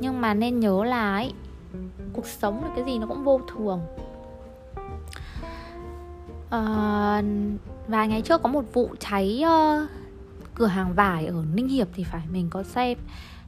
Nhưng 0.00 0.20
mà 0.20 0.34
nên 0.34 0.60
nhớ 0.60 0.84
là 0.84 1.14
ấy 1.14 1.32
cuộc 2.12 2.26
sống 2.26 2.64
là 2.64 2.70
cái 2.76 2.84
gì 2.84 2.98
nó 2.98 3.06
cũng 3.06 3.24
vô 3.24 3.40
thường 3.54 3.80
uh, 6.56 7.24
vài 7.88 8.08
ngày 8.08 8.22
trước 8.22 8.42
có 8.42 8.48
một 8.48 8.64
vụ 8.72 8.94
cháy 9.00 9.44
uh, 9.44 9.88
cửa 10.54 10.66
hàng 10.66 10.94
vải 10.94 11.26
ở 11.26 11.44
Ninh 11.54 11.68
Hiệp 11.68 11.88
thì 11.94 12.04
phải 12.04 12.22
mình 12.32 12.50
có 12.50 12.62
xem. 12.62 12.98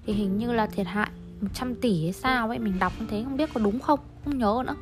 Thì 0.06 0.12
hình 0.12 0.38
như 0.38 0.52
là 0.52 0.66
thiệt 0.66 0.86
hại 0.86 1.10
100 1.40 1.74
tỷ 1.74 2.02
hay 2.02 2.12
sao 2.12 2.48
ấy 2.48 2.58
mình 2.58 2.78
đọc 2.78 2.92
như 3.00 3.06
thế 3.10 3.24
không 3.24 3.36
biết 3.36 3.50
có 3.54 3.60
đúng 3.60 3.80
không 3.80 4.00
không 4.24 4.38
nhớ 4.38 4.62
nữa. 4.66 4.76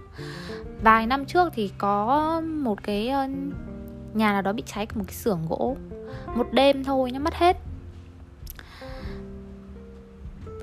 Vài 0.82 1.06
năm 1.06 1.24
trước 1.24 1.52
thì 1.54 1.70
có 1.78 2.40
một 2.40 2.82
cái 2.82 3.10
uh, 3.24 3.30
nhà 4.16 4.32
nào 4.32 4.42
đó 4.42 4.52
bị 4.52 4.62
cháy 4.66 4.86
một 4.94 5.04
cái 5.06 5.14
xưởng 5.14 5.40
gỗ. 5.48 5.76
Một 6.34 6.46
đêm 6.52 6.84
thôi 6.84 7.12
nhá 7.12 7.18
mất 7.18 7.34
hết. 7.34 7.56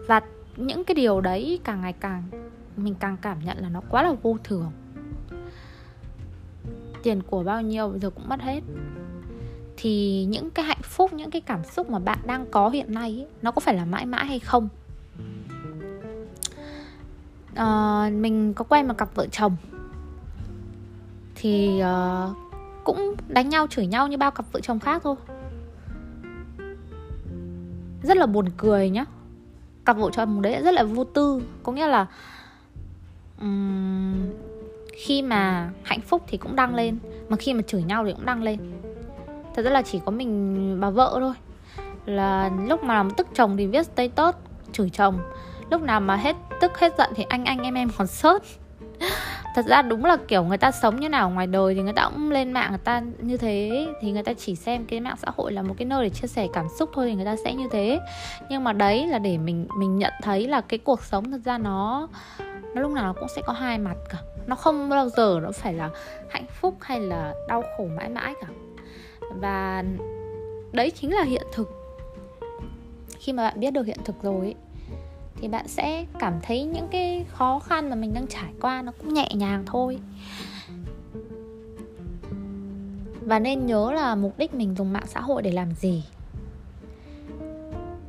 Và 0.08 0.22
những 0.58 0.84
cái 0.84 0.96
điều 0.96 1.22
đấy 1.22 1.60
càng 1.64 1.82
ngày 1.82 1.94
càng 1.94 2.24
mình 2.78 2.96
càng 3.00 3.18
cảm 3.22 3.40
nhận 3.46 3.58
là 3.58 3.70
nó 3.70 3.82
quá 3.90 4.04
là 4.04 4.14
vô 4.22 4.38
thường 4.44 4.72
tiền 7.04 7.22
của 7.22 7.44
bao 7.44 7.62
nhiêu 7.62 7.90
bây 7.90 8.00
giờ 8.00 8.10
cũng 8.10 8.30
mất 8.30 8.42
hết. 8.42 8.62
Thì 9.78 10.26
những 10.30 10.50
cái 10.50 10.66
hạnh 10.66 10.82
phúc 10.84 11.14
những 11.14 11.32
cái 11.32 11.42
cảm 11.42 11.64
xúc 11.64 11.90
mà 11.90 12.00
bạn 12.00 12.20
đang 12.26 12.46
có 12.52 12.70
hiện 12.70 12.94
nay 12.94 13.20
ấy, 13.20 13.28
nó 13.42 13.52
có 13.52 13.60
phải 13.60 13.76
là 13.76 13.86
mãi 13.86 14.06
mãi 14.06 14.26
hay 14.26 14.40
không? 14.40 14.70
À, 17.56 18.10
mình 18.14 18.54
có 18.54 18.66
quen 18.70 18.88
một 18.88 18.98
cặp 18.98 19.16
vợ 19.16 19.28
chồng. 19.32 19.56
Thì 21.36 21.82
uh, 21.82 22.38
cũng 22.84 23.16
đánh 23.28 23.50
nhau 23.50 23.68
chửi 23.68 23.88
nhau 23.88 24.08
như 24.08 24.18
bao 24.18 24.32
cặp 24.32 24.46
vợ 24.52 24.60
chồng 24.60 24.80
khác 24.80 25.02
thôi. 25.04 25.16
Rất 28.04 28.18
là 28.18 28.26
buồn 28.26 28.46
cười 28.58 28.90
nhá. 28.90 29.06
Cặp 29.86 29.98
vợ 29.98 30.10
chồng 30.14 30.42
đấy 30.42 30.62
rất 30.64 30.74
là 30.74 30.84
vô 30.84 31.04
tư. 31.04 31.42
Có 31.64 31.72
nghĩa 31.72 31.88
là 31.88 32.06
um, 33.40 34.16
khi 35.00 35.22
mà 35.22 35.70
hạnh 35.84 36.02
phúc 36.02 36.24
thì 36.28 36.38
cũng 36.38 36.56
đăng 36.56 36.76
lên, 36.76 36.98
mà 37.30 37.38
khi 37.38 37.54
mà 37.54 37.62
chửi 37.68 37.84
nhau 37.84 38.06
thì 38.06 38.14
cũng 38.14 38.26
đăng 38.26 38.44
lên. 38.44 38.60
Thật 39.56 39.62
ra 39.62 39.72
là 39.72 39.82
chỉ 39.82 40.00
có 40.06 40.12
mình 40.12 40.78
bà 40.82 40.90
vợ 40.90 41.18
thôi. 41.20 41.34
Là 42.06 42.52
lúc 42.68 42.84
mà 42.84 42.94
làm 42.94 43.12
tức 43.12 43.28
chồng 43.36 43.58
thì 43.58 43.68
viết 43.68 43.84
status 43.84 44.36
chửi 44.72 44.90
chồng. 44.90 45.20
Lúc 45.72 45.82
nào 45.82 46.00
mà 46.00 46.16
hết 46.16 46.36
tức, 46.62 46.80
hết 46.80 46.94
giận 46.98 47.10
thì 47.16 47.26
anh 47.30 47.46
anh, 47.46 47.62
em 47.62 47.74
em 47.74 47.90
còn 47.98 48.08
sớt. 48.08 48.44
Thật 49.56 49.66
ra 49.66 49.82
đúng 49.82 50.06
là 50.06 50.18
kiểu 50.28 50.44
người 50.44 50.58
ta 50.58 50.72
sống 50.72 51.00
như 51.00 51.10
nào 51.10 51.30
ngoài 51.30 51.48
đời 51.48 51.76
thì 51.76 51.82
người 51.82 51.94
ta 51.94 52.10
cũng 52.14 52.32
lên 52.32 52.52
mạng 52.52 52.70
người 52.70 52.80
ta 52.84 53.02
như 53.20 53.38
thế. 53.38 53.88
Thì 54.02 54.12
người 54.12 54.24
ta 54.24 54.34
chỉ 54.34 54.56
xem 54.56 54.86
cái 54.86 55.00
mạng 55.00 55.18
xã 55.18 55.28
hội 55.38 55.52
là 55.52 55.62
một 55.62 55.76
cái 55.78 55.86
nơi 55.86 56.04
để 56.04 56.10
chia 56.10 56.28
sẻ 56.28 56.48
cảm 56.54 56.66
xúc 56.80 56.90
thôi 56.94 57.08
thì 57.10 57.16
người 57.16 57.26
ta 57.26 57.36
sẽ 57.44 57.54
như 57.54 57.68
thế. 57.72 58.00
Nhưng 58.50 58.64
mà 58.64 58.74
đấy 58.74 59.08
là 59.08 59.20
để 59.20 59.38
mình 59.38 59.68
mình 59.78 59.98
nhận 59.98 60.14
thấy 60.22 60.48
là 60.48 60.62
cái 60.62 60.78
cuộc 60.78 61.04
sống 61.04 61.32
thật 61.32 61.42
ra 61.46 61.58
nó 61.58 62.08
nó 62.76 62.82
lúc 62.82 62.92
nào 62.92 63.04
nó 63.04 63.14
cũng 63.14 63.30
sẽ 63.36 63.42
có 63.46 63.54
hai 63.54 63.78
mặt 63.78 63.98
cả 64.10 64.18
nó 64.50 64.56
không 64.56 64.90
bao 64.90 65.10
giờ 65.10 65.40
nó 65.44 65.52
phải 65.52 65.74
là 65.74 65.90
hạnh 66.30 66.46
phúc 66.62 66.76
hay 66.82 67.00
là 67.00 67.34
đau 67.48 67.64
khổ 67.78 67.88
mãi 67.96 68.10
mãi 68.10 68.34
cả. 68.42 68.48
Và 69.36 69.84
đấy 70.72 70.92
chính 70.92 71.14
là 71.14 71.24
hiện 71.24 71.48
thực. 71.54 71.70
Khi 73.20 73.34
mà 73.34 73.44
bạn 73.44 73.60
biết 73.60 73.72
được 73.72 73.86
hiện 73.86 74.00
thực 74.06 74.16
rồi 74.22 74.40
ấy, 74.40 74.56
thì 75.42 75.48
bạn 75.48 75.68
sẽ 75.68 76.06
cảm 76.20 76.34
thấy 76.42 76.64
những 76.64 76.88
cái 76.92 77.26
khó 77.30 77.60
khăn 77.60 77.90
mà 77.90 77.96
mình 77.96 78.14
đang 78.14 78.28
trải 78.28 78.50
qua 78.62 78.82
nó 78.82 78.92
cũng 79.00 79.14
nhẹ 79.14 79.30
nhàng 79.34 79.64
thôi. 79.66 80.00
Và 83.22 83.40
nên 83.40 83.66
nhớ 83.66 83.92
là 83.92 84.16
mục 84.16 84.38
đích 84.38 84.54
mình 84.54 84.76
dùng 84.76 84.94
mạng 84.94 85.08
xã 85.08 85.22
hội 85.22 85.42
để 85.42 85.52
làm 85.52 85.72
gì. 85.72 86.04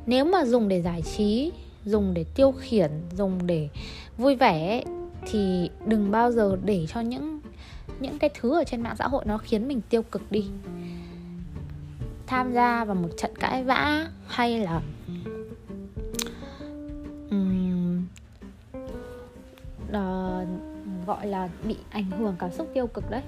Nếu 0.05 0.25
mà 0.25 0.45
dùng 0.45 0.67
để 0.67 0.81
giải 0.81 1.01
trí 1.01 1.51
dùng 1.85 2.13
để 2.13 2.25
tiêu 2.35 2.51
khiển 2.51 2.91
dùng 3.17 3.47
để 3.47 3.69
vui 4.17 4.35
vẻ 4.35 4.83
thì 5.25 5.69
đừng 5.85 6.11
bao 6.11 6.31
giờ 6.31 6.57
để 6.65 6.85
cho 6.89 7.01
những 7.01 7.39
những 7.99 8.19
cái 8.19 8.29
thứ 8.39 8.59
ở 8.59 8.63
trên 8.63 8.81
mạng 8.81 8.95
xã 8.95 9.07
hội 9.07 9.25
nó 9.25 9.37
khiến 9.37 9.67
mình 9.67 9.81
tiêu 9.89 10.01
cực 10.03 10.31
đi. 10.31 10.45
Tham 12.27 12.53
gia 12.53 12.85
vào 12.85 12.95
một 12.95 13.09
trận 13.17 13.31
cãi 13.35 13.63
vã 13.63 14.07
hay 14.27 14.59
là 14.59 14.81
um, 17.31 18.05
gọi 21.05 21.27
là 21.27 21.49
bị 21.67 21.77
ảnh 21.89 22.11
hưởng 22.11 22.35
cảm 22.39 22.51
xúc 22.51 22.67
tiêu 22.73 22.87
cực 22.87 23.11
đấy. 23.11 23.21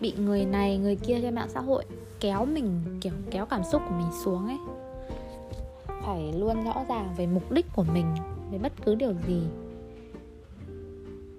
Bị 0.00 0.12
người 0.18 0.44
này 0.44 0.78
người 0.78 0.96
kia 0.96 1.18
trên 1.22 1.34
mạng 1.34 1.48
xã 1.48 1.60
hội 1.60 1.84
kéo 2.20 2.44
mình 2.44 2.98
kiểu 3.00 3.12
kéo 3.30 3.46
cảm 3.46 3.62
xúc 3.72 3.82
của 3.88 3.94
mình 3.94 4.10
xuống 4.24 4.46
ấy. 4.46 4.58
Phải 6.06 6.32
luôn 6.32 6.64
rõ 6.64 6.84
ràng 6.88 7.14
về 7.16 7.26
mục 7.26 7.52
đích 7.52 7.66
của 7.76 7.84
mình 7.84 8.06
về 8.52 8.58
bất 8.58 8.72
cứ 8.84 8.94
điều 8.94 9.12
gì 9.26 9.42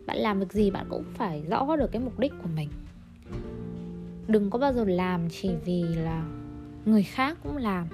bạn 0.05 0.17
làm 0.17 0.39
việc 0.39 0.53
gì 0.53 0.71
bạn 0.71 0.85
cũng 0.89 1.03
phải 1.13 1.43
rõ 1.49 1.75
được 1.75 1.91
cái 1.91 2.01
mục 2.01 2.19
đích 2.19 2.33
của 2.43 2.49
mình. 2.55 2.69
Đừng 4.27 4.49
có 4.49 4.59
bao 4.59 4.73
giờ 4.73 4.85
làm 4.85 5.29
chỉ 5.29 5.49
vì 5.65 5.83
là 5.83 6.25
người 6.85 7.03
khác 7.03 7.37
cũng 7.43 7.57
làm. 7.57 7.87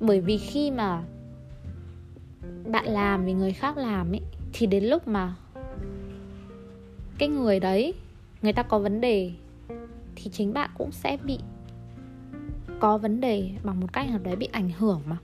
Bởi 0.00 0.20
vì 0.20 0.38
khi 0.38 0.70
mà 0.70 1.02
bạn 2.70 2.84
làm 2.84 3.24
vì 3.24 3.32
người 3.32 3.52
khác 3.52 3.76
làm 3.76 4.12
ấy, 4.12 4.20
thì 4.52 4.66
đến 4.66 4.84
lúc 4.84 5.08
mà 5.08 5.34
cái 7.18 7.28
người 7.28 7.60
đấy, 7.60 7.94
người 8.42 8.52
ta 8.52 8.62
có 8.62 8.78
vấn 8.78 9.00
đề, 9.00 9.32
thì 10.16 10.30
chính 10.30 10.52
bạn 10.52 10.70
cũng 10.78 10.92
sẽ 10.92 11.16
bị 11.24 11.38
có 12.80 12.98
vấn 12.98 13.20
đề 13.20 13.50
bằng 13.64 13.80
một 13.80 13.92
cách 13.92 14.08
nào 14.08 14.18
đấy 14.18 14.36
bị 14.36 14.48
ảnh 14.52 14.70
hưởng 14.78 15.02
mà 15.06 15.16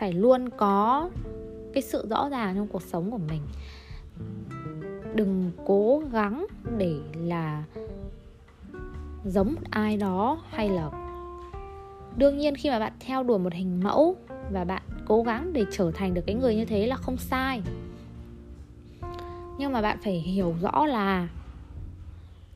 phải 0.00 0.12
luôn 0.12 0.48
có 0.56 1.10
cái 1.72 1.82
sự 1.82 2.06
rõ 2.10 2.28
ràng 2.28 2.54
trong 2.56 2.66
cuộc 2.66 2.82
sống 2.82 3.10
của 3.10 3.18
mình. 3.18 3.42
Đừng 5.14 5.50
cố 5.66 6.02
gắng 6.12 6.46
để 6.78 6.96
là 7.14 7.64
giống 9.24 9.54
một 9.54 9.60
ai 9.70 9.96
đó 9.96 10.42
hay 10.50 10.68
là 10.68 10.90
đương 12.16 12.38
nhiên 12.38 12.54
khi 12.54 12.70
mà 12.70 12.78
bạn 12.78 12.92
theo 13.00 13.22
đuổi 13.22 13.38
một 13.38 13.52
hình 13.52 13.80
mẫu 13.82 14.16
và 14.52 14.64
bạn 14.64 14.82
cố 15.06 15.22
gắng 15.22 15.52
để 15.52 15.64
trở 15.70 15.90
thành 15.94 16.14
được 16.14 16.22
cái 16.26 16.34
người 16.34 16.56
như 16.56 16.64
thế 16.64 16.86
là 16.86 16.96
không 16.96 17.16
sai. 17.16 17.62
Nhưng 19.58 19.72
mà 19.72 19.82
bạn 19.82 19.98
phải 20.04 20.14
hiểu 20.14 20.54
rõ 20.62 20.86
là 20.86 21.28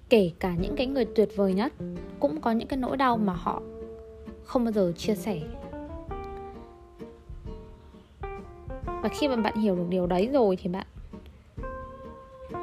kể 0.09 0.31
cả 0.39 0.55
những 0.55 0.77
cái 0.77 0.87
người 0.87 1.05
tuyệt 1.05 1.29
vời 1.37 1.55
nhất 1.55 1.73
cũng 2.21 2.41
có 2.41 2.53
những 2.53 2.69
cái 2.69 2.77
nỗi 2.77 2.97
đau 2.97 3.17
mà 3.17 3.33
họ 3.33 3.63
không 4.45 4.65
bao 4.65 4.73
giờ 4.73 4.93
chia 4.97 5.15
sẻ. 5.15 5.41
Và 9.05 9.11
khi 9.11 9.29
mà 9.29 9.37
bạn 9.37 9.55
hiểu 9.55 9.77
được 9.77 9.87
điều 9.89 10.07
đấy 10.07 10.29
rồi 10.33 10.57
thì 10.63 10.69
bạn 10.69 10.87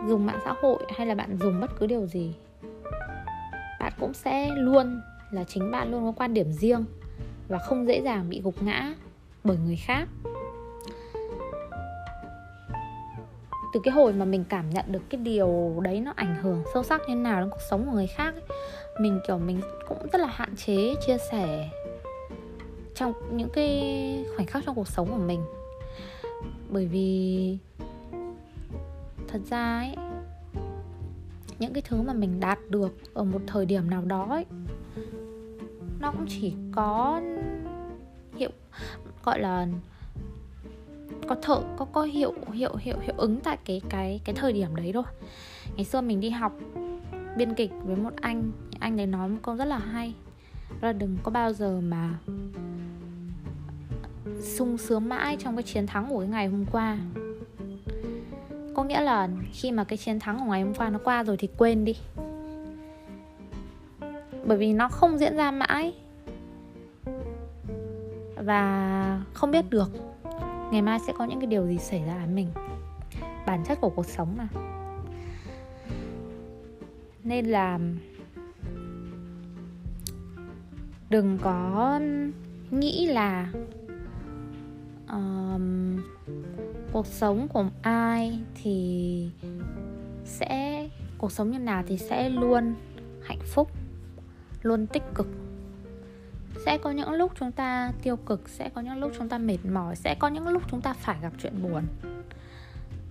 dùng 0.08 0.26
mạng 0.26 0.40
xã 0.46 0.54
hội 0.62 0.84
hay 0.96 1.08
là 1.08 1.16
bạn 1.16 1.38
dùng 1.38 1.62
bất 1.62 1.72
cứ 1.80 1.88
điều 1.88 2.06
gì 2.06 2.34
bạn 3.80 3.94
cũng 4.00 4.14
sẽ 4.14 4.50
luôn 4.56 5.02
là 5.32 5.44
chính 5.44 5.72
bạn 5.72 5.92
luôn 5.92 6.06
có 6.06 6.12
quan 6.18 6.34
điểm 6.34 6.52
riêng 6.52 6.86
và 7.48 7.58
không 7.58 7.88
dễ 7.88 8.02
dàng 8.02 8.30
bị 8.30 8.42
gục 8.44 8.64
ngã 8.64 8.94
bởi 9.44 9.58
người 9.66 9.76
khác. 9.76 10.08
Từ 13.74 13.80
cái 13.84 13.92
hồi 13.92 14.14
mà 14.14 14.26
mình 14.26 14.44
cảm 14.50 14.70
nhận 14.70 14.86
được 14.88 15.02
cái 15.10 15.22
điều 15.22 15.80
đấy 15.84 16.00
nó 16.00 16.14
ảnh 16.16 16.36
hưởng 16.42 16.64
sâu 16.74 16.84
sắc 16.84 17.02
như 17.08 17.16
nào 17.16 17.42
đến 17.42 17.50
cuộc 17.50 17.62
sống 17.70 17.86
của 17.86 17.92
người 17.92 18.08
khác 18.08 18.34
ấy, 18.34 18.58
mình 19.00 19.20
kiểu 19.28 19.38
mình 19.38 19.62
cũng 19.88 19.98
rất 20.14 20.22
là 20.22 20.28
hạn 20.28 20.56
chế 20.56 20.96
chia 21.08 21.18
sẻ 21.32 21.70
trong 22.96 23.14
những 23.32 23.50
cái 23.50 24.26
khoảnh 24.36 24.48
khắc 24.48 24.64
trong 24.66 24.76
cuộc 24.76 24.88
sống 24.88 25.08
của 25.10 25.24
mình 25.26 25.42
bởi 26.72 26.88
vì 26.88 27.58
thật 29.28 29.42
ra 29.50 29.80
ấy, 29.80 29.96
những 31.60 31.74
cái 31.74 31.82
thứ 31.82 32.02
mà 32.02 32.14
mình 32.14 32.40
đạt 32.40 32.60
được 32.70 33.14
ở 33.14 33.24
một 33.24 33.42
thời 33.48 33.66
điểm 33.66 33.90
nào 33.90 34.02
đó 34.06 34.28
ấy, 34.30 34.46
nó 36.00 36.12
cũng 36.12 36.26
chỉ 36.30 36.54
có 36.72 37.22
hiệu, 38.36 38.50
gọi 39.24 39.40
là 39.40 39.68
có 41.28 41.36
thợ, 41.42 41.62
có 41.78 41.86
có 41.86 42.04
hiệu 42.04 42.34
hiệu 42.54 42.76
hiệu 42.76 42.98
hiệu 43.02 43.16
ứng 43.18 43.40
tại 43.40 43.58
cái 43.66 43.82
cái 43.90 44.22
cái 44.26 44.36
thời 44.36 44.54
điểm 44.54 44.76
đấy 44.76 44.92
thôi. 44.94 45.04
Ngày 45.76 45.86
xưa 45.86 46.02
mình 46.02 46.20
đi 46.20 46.30
học 46.30 46.54
biên 47.38 47.54
kịch 47.54 47.72
với 47.84 47.96
một 47.96 48.14
anh 48.16 48.52
anh 48.80 48.98
đấy 48.98 49.08
nói 49.08 49.30
một 49.30 49.38
câu 49.44 49.56
rất 49.56 49.66
là 49.66 49.78
hay. 49.78 50.14
Đó 50.70 50.88
là 50.88 50.94
đừng 50.94 51.18
có 51.24 51.32
bao 51.32 51.54
giờ 51.54 51.82
mà 51.82 52.20
sung 54.42 54.78
sướng 54.78 55.10
mãi 55.10 55.38
trong 55.40 55.56
cái 55.56 55.64
chiến 55.64 55.88
thắng 55.88 56.10
của 56.10 56.20
cái 56.20 56.30
ngày 56.30 56.48
hôm 56.48 56.66
qua. 56.72 56.98
Có 58.76 58.84
nghĩa 58.84 59.02
là 59.02 59.30
khi 59.54 59.72
mà 59.72 59.84
cái 59.84 59.98
chiến 59.98 60.20
thắng 60.20 60.40
của 60.40 60.46
ngày 60.46 60.62
hôm 60.62 60.74
qua 60.74 60.90
nó 60.90 61.00
qua 61.04 61.24
rồi 61.24 61.38
thì 61.38 61.50
quên 61.58 61.86
đi. 61.86 61.96
Bởi 64.46 64.58
vì 64.58 64.74
nó 64.74 64.90
không 64.90 65.18
diễn 65.20 65.36
ra 65.36 65.52
mãi. 65.52 65.94
Và 68.36 69.22
không 69.34 69.52
biết 69.52 69.70
được, 69.70 69.92
ngày 70.72 70.82
mai 70.82 71.00
sẽ 71.08 71.14
có 71.18 71.26
những 71.26 71.40
cái 71.40 71.48
điều 71.48 71.68
gì 71.68 71.78
xảy 71.78 72.04
ra 72.06 72.18
với 72.18 72.36
mình. 72.36 72.50
Bản 73.46 73.64
chất 73.68 73.82
của 73.82 73.90
cuộc 73.90 74.06
sống 74.06 74.38
mà. 74.38 74.48
Nên 77.24 77.46
là 77.46 77.80
đừng 81.10 81.38
có 81.42 82.00
nghĩ 82.72 83.08
là 83.08 83.52
um, 85.12 85.98
cuộc 86.92 87.08
sống 87.08 87.48
của 87.48 87.66
ai 87.82 88.40
thì 88.56 89.30
sẽ 90.26 90.90
cuộc 91.18 91.32
sống 91.32 91.52
như 91.52 91.60
nào 91.60 91.84
thì 91.88 91.98
sẽ 91.98 92.30
luôn 92.30 92.76
hạnh 93.24 93.42
phúc 93.46 93.72
luôn 94.62 94.88
tích 94.88 95.04
cực. 95.16 95.28
Sẽ 96.66 96.78
có 96.78 96.92
những 96.92 97.12
lúc 97.12 97.32
chúng 97.40 97.52
ta 97.52 97.92
tiêu 98.04 98.16
cực 98.16 98.50
sẽ 98.50 98.70
có 98.70 98.82
những 98.82 98.98
lúc 98.98 99.12
chúng 99.18 99.30
ta 99.30 99.38
mệt 99.38 99.58
mỏi 99.72 99.96
sẽ 99.96 100.16
có 100.20 100.28
những 100.28 100.48
lúc 100.48 100.64
chúng 100.72 100.82
ta 100.82 100.94
phải 100.94 101.18
gặp 101.22 101.34
chuyện 101.42 101.64
buồn. 101.64 101.84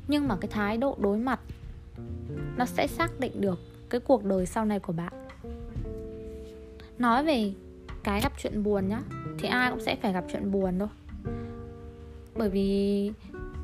Nhưng 0.09 0.28
mà 0.28 0.37
cái 0.40 0.49
thái 0.49 0.76
độ 0.76 0.97
đối 1.00 1.19
mặt 1.19 1.40
nó 2.57 2.64
sẽ 2.64 2.87
xác 2.87 3.21
định 3.21 3.40
được 3.40 3.61
cái 3.90 4.00
cuộc 4.00 4.25
đời 4.25 4.47
sau 4.47 4.64
này 4.64 4.80
của 4.80 4.92
bạn. 4.92 5.12
Nói 6.99 7.25
về 7.25 7.52
cái 8.04 8.21
gặp 8.21 8.33
chuyện 8.38 8.62
buồn 8.62 8.88
nhá 8.88 9.00
thì 9.38 9.49
ai 9.49 9.71
cũng 9.71 9.80
sẽ 9.80 9.97
phải 9.97 10.12
gặp 10.12 10.25
chuyện 10.33 10.50
buồn 10.50 10.78
thôi 10.78 10.88
bởi 12.40 12.49
vì 12.49 13.12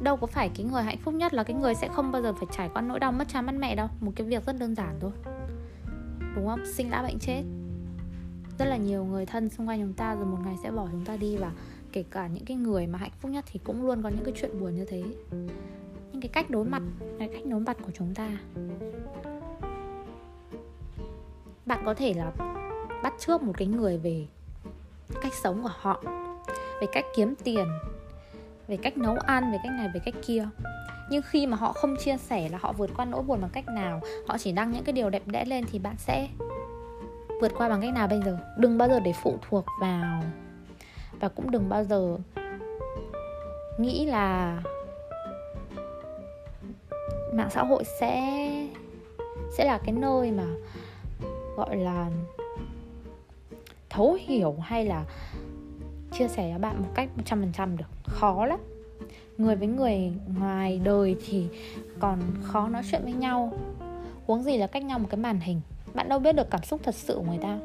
đâu 0.00 0.16
có 0.16 0.26
phải 0.26 0.50
cái 0.54 0.66
người 0.66 0.82
hạnh 0.82 0.98
phúc 0.98 1.14
nhất 1.14 1.34
là 1.34 1.44
cái 1.44 1.56
người 1.56 1.74
sẽ 1.74 1.88
không 1.88 2.12
bao 2.12 2.22
giờ 2.22 2.32
phải 2.32 2.46
trải 2.56 2.70
qua 2.74 2.82
nỗi 2.82 3.00
đau 3.00 3.12
mất 3.12 3.28
cha 3.28 3.42
mất 3.42 3.54
mẹ 3.58 3.74
đâu. 3.74 3.88
Một 4.00 4.12
cái 4.16 4.26
việc 4.26 4.46
rất 4.46 4.56
đơn 4.58 4.74
giản 4.74 4.96
thôi. 5.00 5.10
Đúng 6.36 6.46
không? 6.46 6.66
Sinh 6.66 6.90
đã 6.90 7.02
bệnh 7.02 7.18
chết. 7.18 7.42
Rất 8.58 8.64
là 8.64 8.76
nhiều 8.76 9.04
người 9.04 9.26
thân 9.26 9.48
xung 9.48 9.68
quanh 9.68 9.80
chúng 9.80 9.92
ta 9.92 10.14
rồi 10.14 10.24
một 10.24 10.38
ngày 10.44 10.56
sẽ 10.62 10.70
bỏ 10.70 10.88
chúng 10.92 11.04
ta 11.04 11.16
đi 11.16 11.36
và 11.36 11.52
kể 11.92 12.04
cả 12.10 12.26
những 12.26 12.44
cái 12.44 12.56
người 12.56 12.86
mà 12.86 12.98
hạnh 12.98 13.10
phúc 13.20 13.30
nhất 13.30 13.44
thì 13.52 13.60
cũng 13.64 13.86
luôn 13.86 14.02
có 14.02 14.08
những 14.08 14.24
cái 14.24 14.34
chuyện 14.40 14.60
buồn 14.60 14.74
như 14.74 14.84
thế. 14.84 15.02
Những 16.12 16.22
cái 16.22 16.28
cách 16.28 16.50
đối 16.50 16.64
mặt, 16.64 16.82
cái 17.18 17.28
cách 17.28 17.46
đối 17.46 17.60
mặt 17.60 17.76
của 17.82 17.92
chúng 17.94 18.14
ta. 18.14 18.38
Bạn 21.66 21.82
có 21.84 21.94
thể 21.94 22.14
là 22.14 22.32
bắt 23.02 23.14
trước 23.18 23.42
một 23.42 23.52
cái 23.56 23.68
người 23.68 23.98
về 23.98 24.26
cách 25.22 25.34
sống 25.42 25.62
của 25.62 25.72
họ, 25.72 26.02
về 26.80 26.86
cách 26.92 27.04
kiếm 27.16 27.34
tiền 27.44 27.66
về 28.68 28.76
cách 28.76 28.96
nấu 28.98 29.16
ăn, 29.16 29.52
về 29.52 29.58
cách 29.62 29.72
này, 29.72 29.88
về 29.94 30.00
cách 30.04 30.14
kia. 30.26 30.48
Nhưng 31.10 31.22
khi 31.22 31.46
mà 31.46 31.56
họ 31.56 31.72
không 31.72 31.96
chia 31.96 32.16
sẻ 32.16 32.48
là 32.48 32.58
họ 32.58 32.72
vượt 32.72 32.90
qua 32.96 33.04
nỗi 33.04 33.22
buồn 33.22 33.40
bằng 33.40 33.50
cách 33.50 33.68
nào, 33.68 34.00
họ 34.28 34.38
chỉ 34.38 34.52
đăng 34.52 34.72
những 34.72 34.84
cái 34.84 34.92
điều 34.92 35.10
đẹp 35.10 35.22
đẽ 35.26 35.44
lên 35.44 35.64
thì 35.72 35.78
bạn 35.78 35.94
sẽ 35.98 36.28
vượt 37.40 37.52
qua 37.56 37.68
bằng 37.68 37.80
cách 37.80 37.94
nào 37.94 38.08
bây 38.08 38.22
giờ? 38.24 38.38
Đừng 38.56 38.78
bao 38.78 38.88
giờ 38.88 39.00
để 39.00 39.12
phụ 39.22 39.38
thuộc 39.48 39.64
vào 39.80 40.22
và 41.20 41.28
cũng 41.28 41.50
đừng 41.50 41.68
bao 41.68 41.84
giờ 41.84 42.16
nghĩ 43.78 44.06
là 44.06 44.58
mạng 47.32 47.50
xã 47.50 47.64
hội 47.64 47.84
sẽ 48.00 48.40
sẽ 49.56 49.64
là 49.64 49.78
cái 49.78 49.92
nơi 49.92 50.32
mà, 50.32 50.44
gọi 51.56 51.76
là, 51.76 52.10
thấu 53.90 54.18
hiểu 54.20 54.56
hay 54.62 54.84
là 54.84 55.04
chia 56.18 56.28
sẻ 56.28 56.50
cho 56.52 56.58
bạn 56.58 56.82
một 56.82 56.88
cách 56.94 57.08
100% 57.24 57.76
được. 57.76 57.84
Khó 58.04 58.46
lắm. 58.46 58.60
Người 59.38 59.56
với 59.56 59.68
người 59.68 60.12
ngoài 60.38 60.80
đời 60.84 61.16
thì 61.26 61.46
còn 61.98 62.20
khó 62.42 62.68
nói 62.68 62.82
chuyện 62.90 63.02
với 63.02 63.12
nhau. 63.12 63.52
Huống 64.26 64.42
gì 64.42 64.56
là 64.56 64.66
cách 64.66 64.84
nhau 64.84 64.98
một 64.98 65.06
cái 65.10 65.18
màn 65.18 65.40
hình. 65.40 65.60
Bạn 65.94 66.08
đâu 66.08 66.18
biết 66.18 66.36
được 66.36 66.50
cảm 66.50 66.62
xúc 66.62 66.80
thật 66.84 66.94
sự 66.94 67.14
của 67.14 67.24
người 67.30 67.38
ta. 67.38 67.58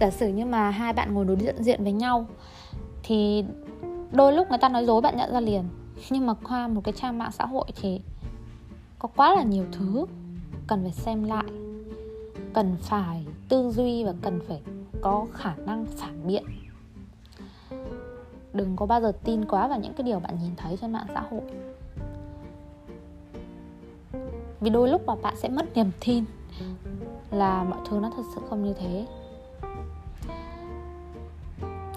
Giả 0.00 0.10
sử 0.10 0.28
như 0.28 0.44
mà 0.44 0.70
hai 0.70 0.92
bạn 0.92 1.14
ngồi 1.14 1.24
đối 1.24 1.36
diện 1.36 1.62
diện 1.62 1.82
với 1.82 1.92
nhau 1.92 2.26
thì 3.02 3.44
đôi 4.12 4.32
lúc 4.32 4.48
người 4.48 4.58
ta 4.58 4.68
nói 4.68 4.86
dối 4.86 5.00
bạn 5.00 5.16
nhận 5.16 5.32
ra 5.32 5.40
liền. 5.40 5.64
Nhưng 6.10 6.26
mà 6.26 6.34
qua 6.34 6.68
một 6.68 6.80
cái 6.84 6.94
trang 6.96 7.18
mạng 7.18 7.32
xã 7.32 7.46
hội 7.46 7.66
thì 7.80 8.00
có 8.98 9.08
quá 9.16 9.34
là 9.34 9.42
nhiều 9.42 9.64
thứ 9.72 10.06
cần 10.66 10.82
phải 10.82 10.92
xem 10.92 11.24
lại. 11.24 11.44
Cần 12.52 12.76
phải 12.80 13.26
tư 13.48 13.70
duy 13.70 14.04
và 14.04 14.14
cần 14.22 14.40
phải 14.48 14.60
có 15.00 15.26
khả 15.32 15.54
năng 15.66 15.86
phản 15.86 16.26
biện 16.26 16.44
đừng 18.58 18.76
có 18.76 18.86
bao 18.86 19.00
giờ 19.00 19.12
tin 19.24 19.44
quá 19.44 19.68
vào 19.68 19.80
những 19.80 19.92
cái 19.94 20.02
điều 20.02 20.20
bạn 20.20 20.38
nhìn 20.42 20.56
thấy 20.56 20.76
trên 20.80 20.92
mạng 20.92 21.06
xã 21.14 21.20
hội. 21.30 21.42
Vì 24.60 24.70
đôi 24.70 24.88
lúc 24.88 25.06
mà 25.06 25.14
bạn 25.22 25.34
sẽ 25.36 25.48
mất 25.48 25.66
niềm 25.74 25.90
tin 26.06 26.24
là 27.30 27.64
mọi 27.64 27.78
thứ 27.88 27.98
nó 27.98 28.10
thật 28.16 28.22
sự 28.34 28.40
không 28.50 28.64
như 28.64 28.74
thế. 28.74 29.06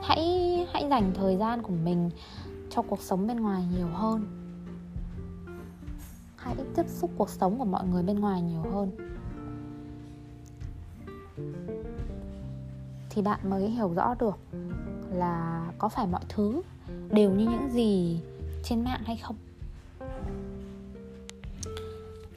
Hãy 0.02 0.68
hãy 0.74 0.88
dành 0.90 1.12
thời 1.14 1.38
gian 1.38 1.62
của 1.62 1.74
mình 1.84 2.10
cho 2.70 2.82
cuộc 2.82 3.02
sống 3.02 3.28
bên 3.28 3.40
ngoài 3.40 3.64
nhiều 3.78 3.88
hơn. 3.88 4.26
Hãy 6.36 6.56
tiếp 6.76 6.86
xúc 6.88 7.12
cuộc 7.18 7.30
sống 7.30 7.60
của 7.60 7.66
mọi 7.66 7.88
người 7.88 8.04
bên 8.04 8.20
ngoài 8.20 8.42
nhiều 8.42 8.64
hơn. 8.74 8.92
Thì 13.10 13.22
bạn 13.22 13.50
mới 13.50 13.70
hiểu 13.70 13.94
rõ 13.94 14.16
được 14.20 14.38
là 15.12 15.66
có 15.78 15.90
phải 15.90 16.08
mọi 16.08 16.22
thứ 16.30 16.62
đều 17.12 17.32
như 17.32 17.46
những 17.46 17.70
gì 17.72 18.20
trên 18.64 18.84
mạng 18.84 19.02
hay 19.06 19.18
không? 19.18 19.36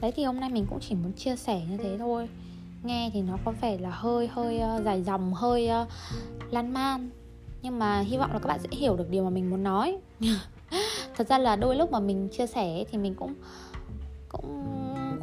Đấy 0.01 0.11
thì 0.15 0.23
hôm 0.23 0.39
nay 0.39 0.49
mình 0.49 0.65
cũng 0.69 0.79
chỉ 0.79 0.95
muốn 0.95 1.13
chia 1.13 1.35
sẻ 1.35 1.61
như 1.69 1.77
thế 1.77 1.97
thôi. 1.97 2.29
Nghe 2.83 3.09
thì 3.13 3.21
nó 3.21 3.37
có 3.45 3.53
vẻ 3.61 3.77
là 3.77 3.89
hơi 3.89 4.27
hơi 4.27 4.61
uh, 4.77 4.83
dài 4.83 5.03
dòng 5.03 5.33
hơi 5.33 5.69
uh, 5.81 5.87
lan 6.53 6.73
man. 6.73 7.09
Nhưng 7.61 7.79
mà 7.79 7.99
hy 7.99 8.17
vọng 8.17 8.33
là 8.33 8.39
các 8.39 8.47
bạn 8.47 8.59
sẽ 8.59 8.69
hiểu 8.71 8.95
được 8.95 9.09
điều 9.09 9.23
mà 9.23 9.29
mình 9.29 9.49
muốn 9.49 9.63
nói. 9.63 9.97
Thật 11.15 11.27
ra 11.27 11.37
là 11.37 11.55
đôi 11.55 11.75
lúc 11.75 11.91
mà 11.91 11.99
mình 11.99 12.29
chia 12.29 12.47
sẻ 12.47 12.83
thì 12.91 12.97
mình 12.97 13.15
cũng 13.15 13.33
cũng 14.29 14.65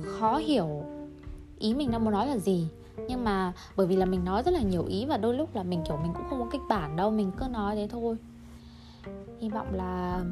khó 0.03 0.37
hiểu 0.37 0.85
ý 1.59 1.75
mình 1.75 1.91
đang 1.91 2.05
muốn 2.05 2.13
nói 2.13 2.27
là 2.27 2.39
gì 2.39 2.67
nhưng 3.09 3.25
mà 3.25 3.53
bởi 3.77 3.87
vì 3.87 3.97
là 3.97 4.07
mình 4.07 4.25
nói 4.25 4.43
rất 4.43 4.51
là 4.55 4.61
nhiều 4.61 4.85
ý 4.85 5.07
và 5.07 5.17
đôi 5.17 5.35
lúc 5.35 5.55
là 5.55 5.63
mình, 5.63 5.83
kiểu, 5.89 5.97
mình 5.97 6.13
cũng 6.15 6.25
không 6.31 6.41
có 6.41 6.47
kịch 6.53 6.61
bản 6.69 6.97
đâu, 6.97 7.11
mình 7.11 7.31
cứ 7.39 7.49
nói 7.49 7.77
thế 7.77 7.89
thôi. 7.91 8.17
Hy 9.41 9.49
vọng 9.49 9.75
là 9.75 10.25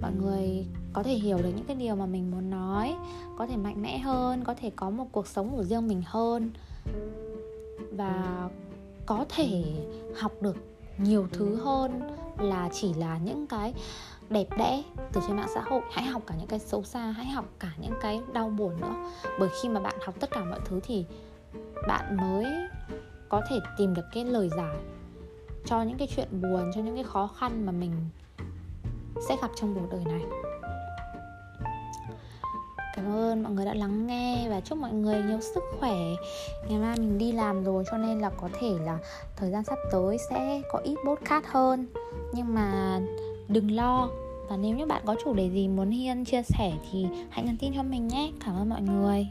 mọi 0.00 0.12
người 0.12 0.66
có 0.92 1.02
thể 1.02 1.14
hiểu 1.14 1.38
được 1.38 1.50
những 1.56 1.64
cái 1.64 1.76
điều 1.76 1.96
mà 1.96 2.06
mình 2.06 2.30
muốn 2.30 2.50
nói, 2.50 2.94
có 3.38 3.46
thể 3.46 3.56
mạnh 3.56 3.82
mẽ 3.82 3.98
hơn, 3.98 4.44
có 4.44 4.54
thể 4.54 4.70
có 4.76 4.90
một 4.90 5.06
cuộc 5.12 5.26
sống 5.26 5.50
của 5.56 5.64
riêng 5.64 5.88
mình 5.88 6.02
hơn 6.06 6.50
và 7.92 8.48
có 9.06 9.24
thể 9.28 9.64
học 10.16 10.32
được 10.40 10.56
nhiều 10.98 11.26
thứ 11.32 11.56
hơn 11.56 12.00
là 12.38 12.68
chỉ 12.72 12.94
là 12.94 13.18
những 13.18 13.46
cái 13.46 13.74
đẹp 14.30 14.46
đẽ 14.58 14.82
từ 15.12 15.20
trên 15.26 15.36
mạng 15.36 15.50
xã 15.54 15.60
hội. 15.60 15.80
Hãy 15.90 16.04
học 16.04 16.22
cả 16.26 16.34
những 16.38 16.46
cái 16.46 16.58
xấu 16.58 16.82
xa, 16.82 17.00
hãy 17.00 17.26
học 17.26 17.44
cả 17.58 17.72
những 17.80 17.94
cái 18.00 18.20
đau 18.32 18.48
buồn 18.48 18.80
nữa. 18.80 18.94
Bởi 19.38 19.48
khi 19.62 19.68
mà 19.68 19.80
bạn 19.80 19.94
học 20.06 20.14
tất 20.20 20.30
cả 20.30 20.44
mọi 20.44 20.60
thứ 20.64 20.80
thì 20.82 21.04
bạn 21.88 22.16
mới 22.16 22.44
có 23.28 23.42
thể 23.48 23.60
tìm 23.78 23.94
được 23.94 24.04
cái 24.12 24.24
lời 24.24 24.50
giải 24.56 24.76
cho 25.64 25.82
những 25.82 25.98
cái 25.98 26.08
chuyện 26.16 26.28
buồn, 26.42 26.70
cho 26.74 26.80
những 26.80 26.94
cái 26.94 27.04
khó 27.04 27.26
khăn 27.26 27.66
mà 27.66 27.72
mình 27.72 27.92
sẽ 29.28 29.36
gặp 29.42 29.50
trong 29.56 29.74
cuộc 29.74 29.88
đời 29.90 30.04
này. 30.04 30.22
Cảm 32.96 33.12
ơn 33.12 33.42
mọi 33.42 33.52
người 33.52 33.64
đã 33.64 33.74
lắng 33.74 34.06
nghe 34.06 34.46
và 34.50 34.60
chúc 34.60 34.78
mọi 34.78 34.92
người 34.92 35.22
nhiều 35.22 35.40
sức 35.40 35.64
khỏe. 35.78 35.96
Ngày 36.68 36.78
mai 36.78 36.96
mình 36.98 37.18
đi 37.18 37.32
làm 37.32 37.64
rồi 37.64 37.84
cho 37.90 37.98
nên 37.98 38.20
là 38.20 38.30
có 38.30 38.48
thể 38.60 38.70
là 38.84 38.98
thời 39.36 39.50
gian 39.50 39.64
sắp 39.64 39.78
tới 39.92 40.18
sẽ 40.30 40.62
có 40.72 40.78
ít 40.78 40.96
podcast 41.06 41.44
hơn. 41.46 41.86
Nhưng 42.32 42.54
mà 42.54 43.00
đừng 43.48 43.70
lo 43.70 44.08
và 44.48 44.56
nếu 44.56 44.76
như 44.76 44.86
bạn 44.86 45.02
có 45.06 45.16
chủ 45.24 45.34
đề 45.34 45.50
gì 45.50 45.68
muốn 45.68 45.90
hiên 45.90 46.24
chia 46.24 46.42
sẻ 46.42 46.72
thì 46.90 47.06
hãy 47.30 47.44
nhắn 47.44 47.56
tin 47.60 47.72
cho 47.74 47.82
mình 47.82 48.08
nhé. 48.08 48.32
Cảm 48.44 48.56
ơn 48.56 48.68
mọi 48.68 48.82
người. 48.82 49.26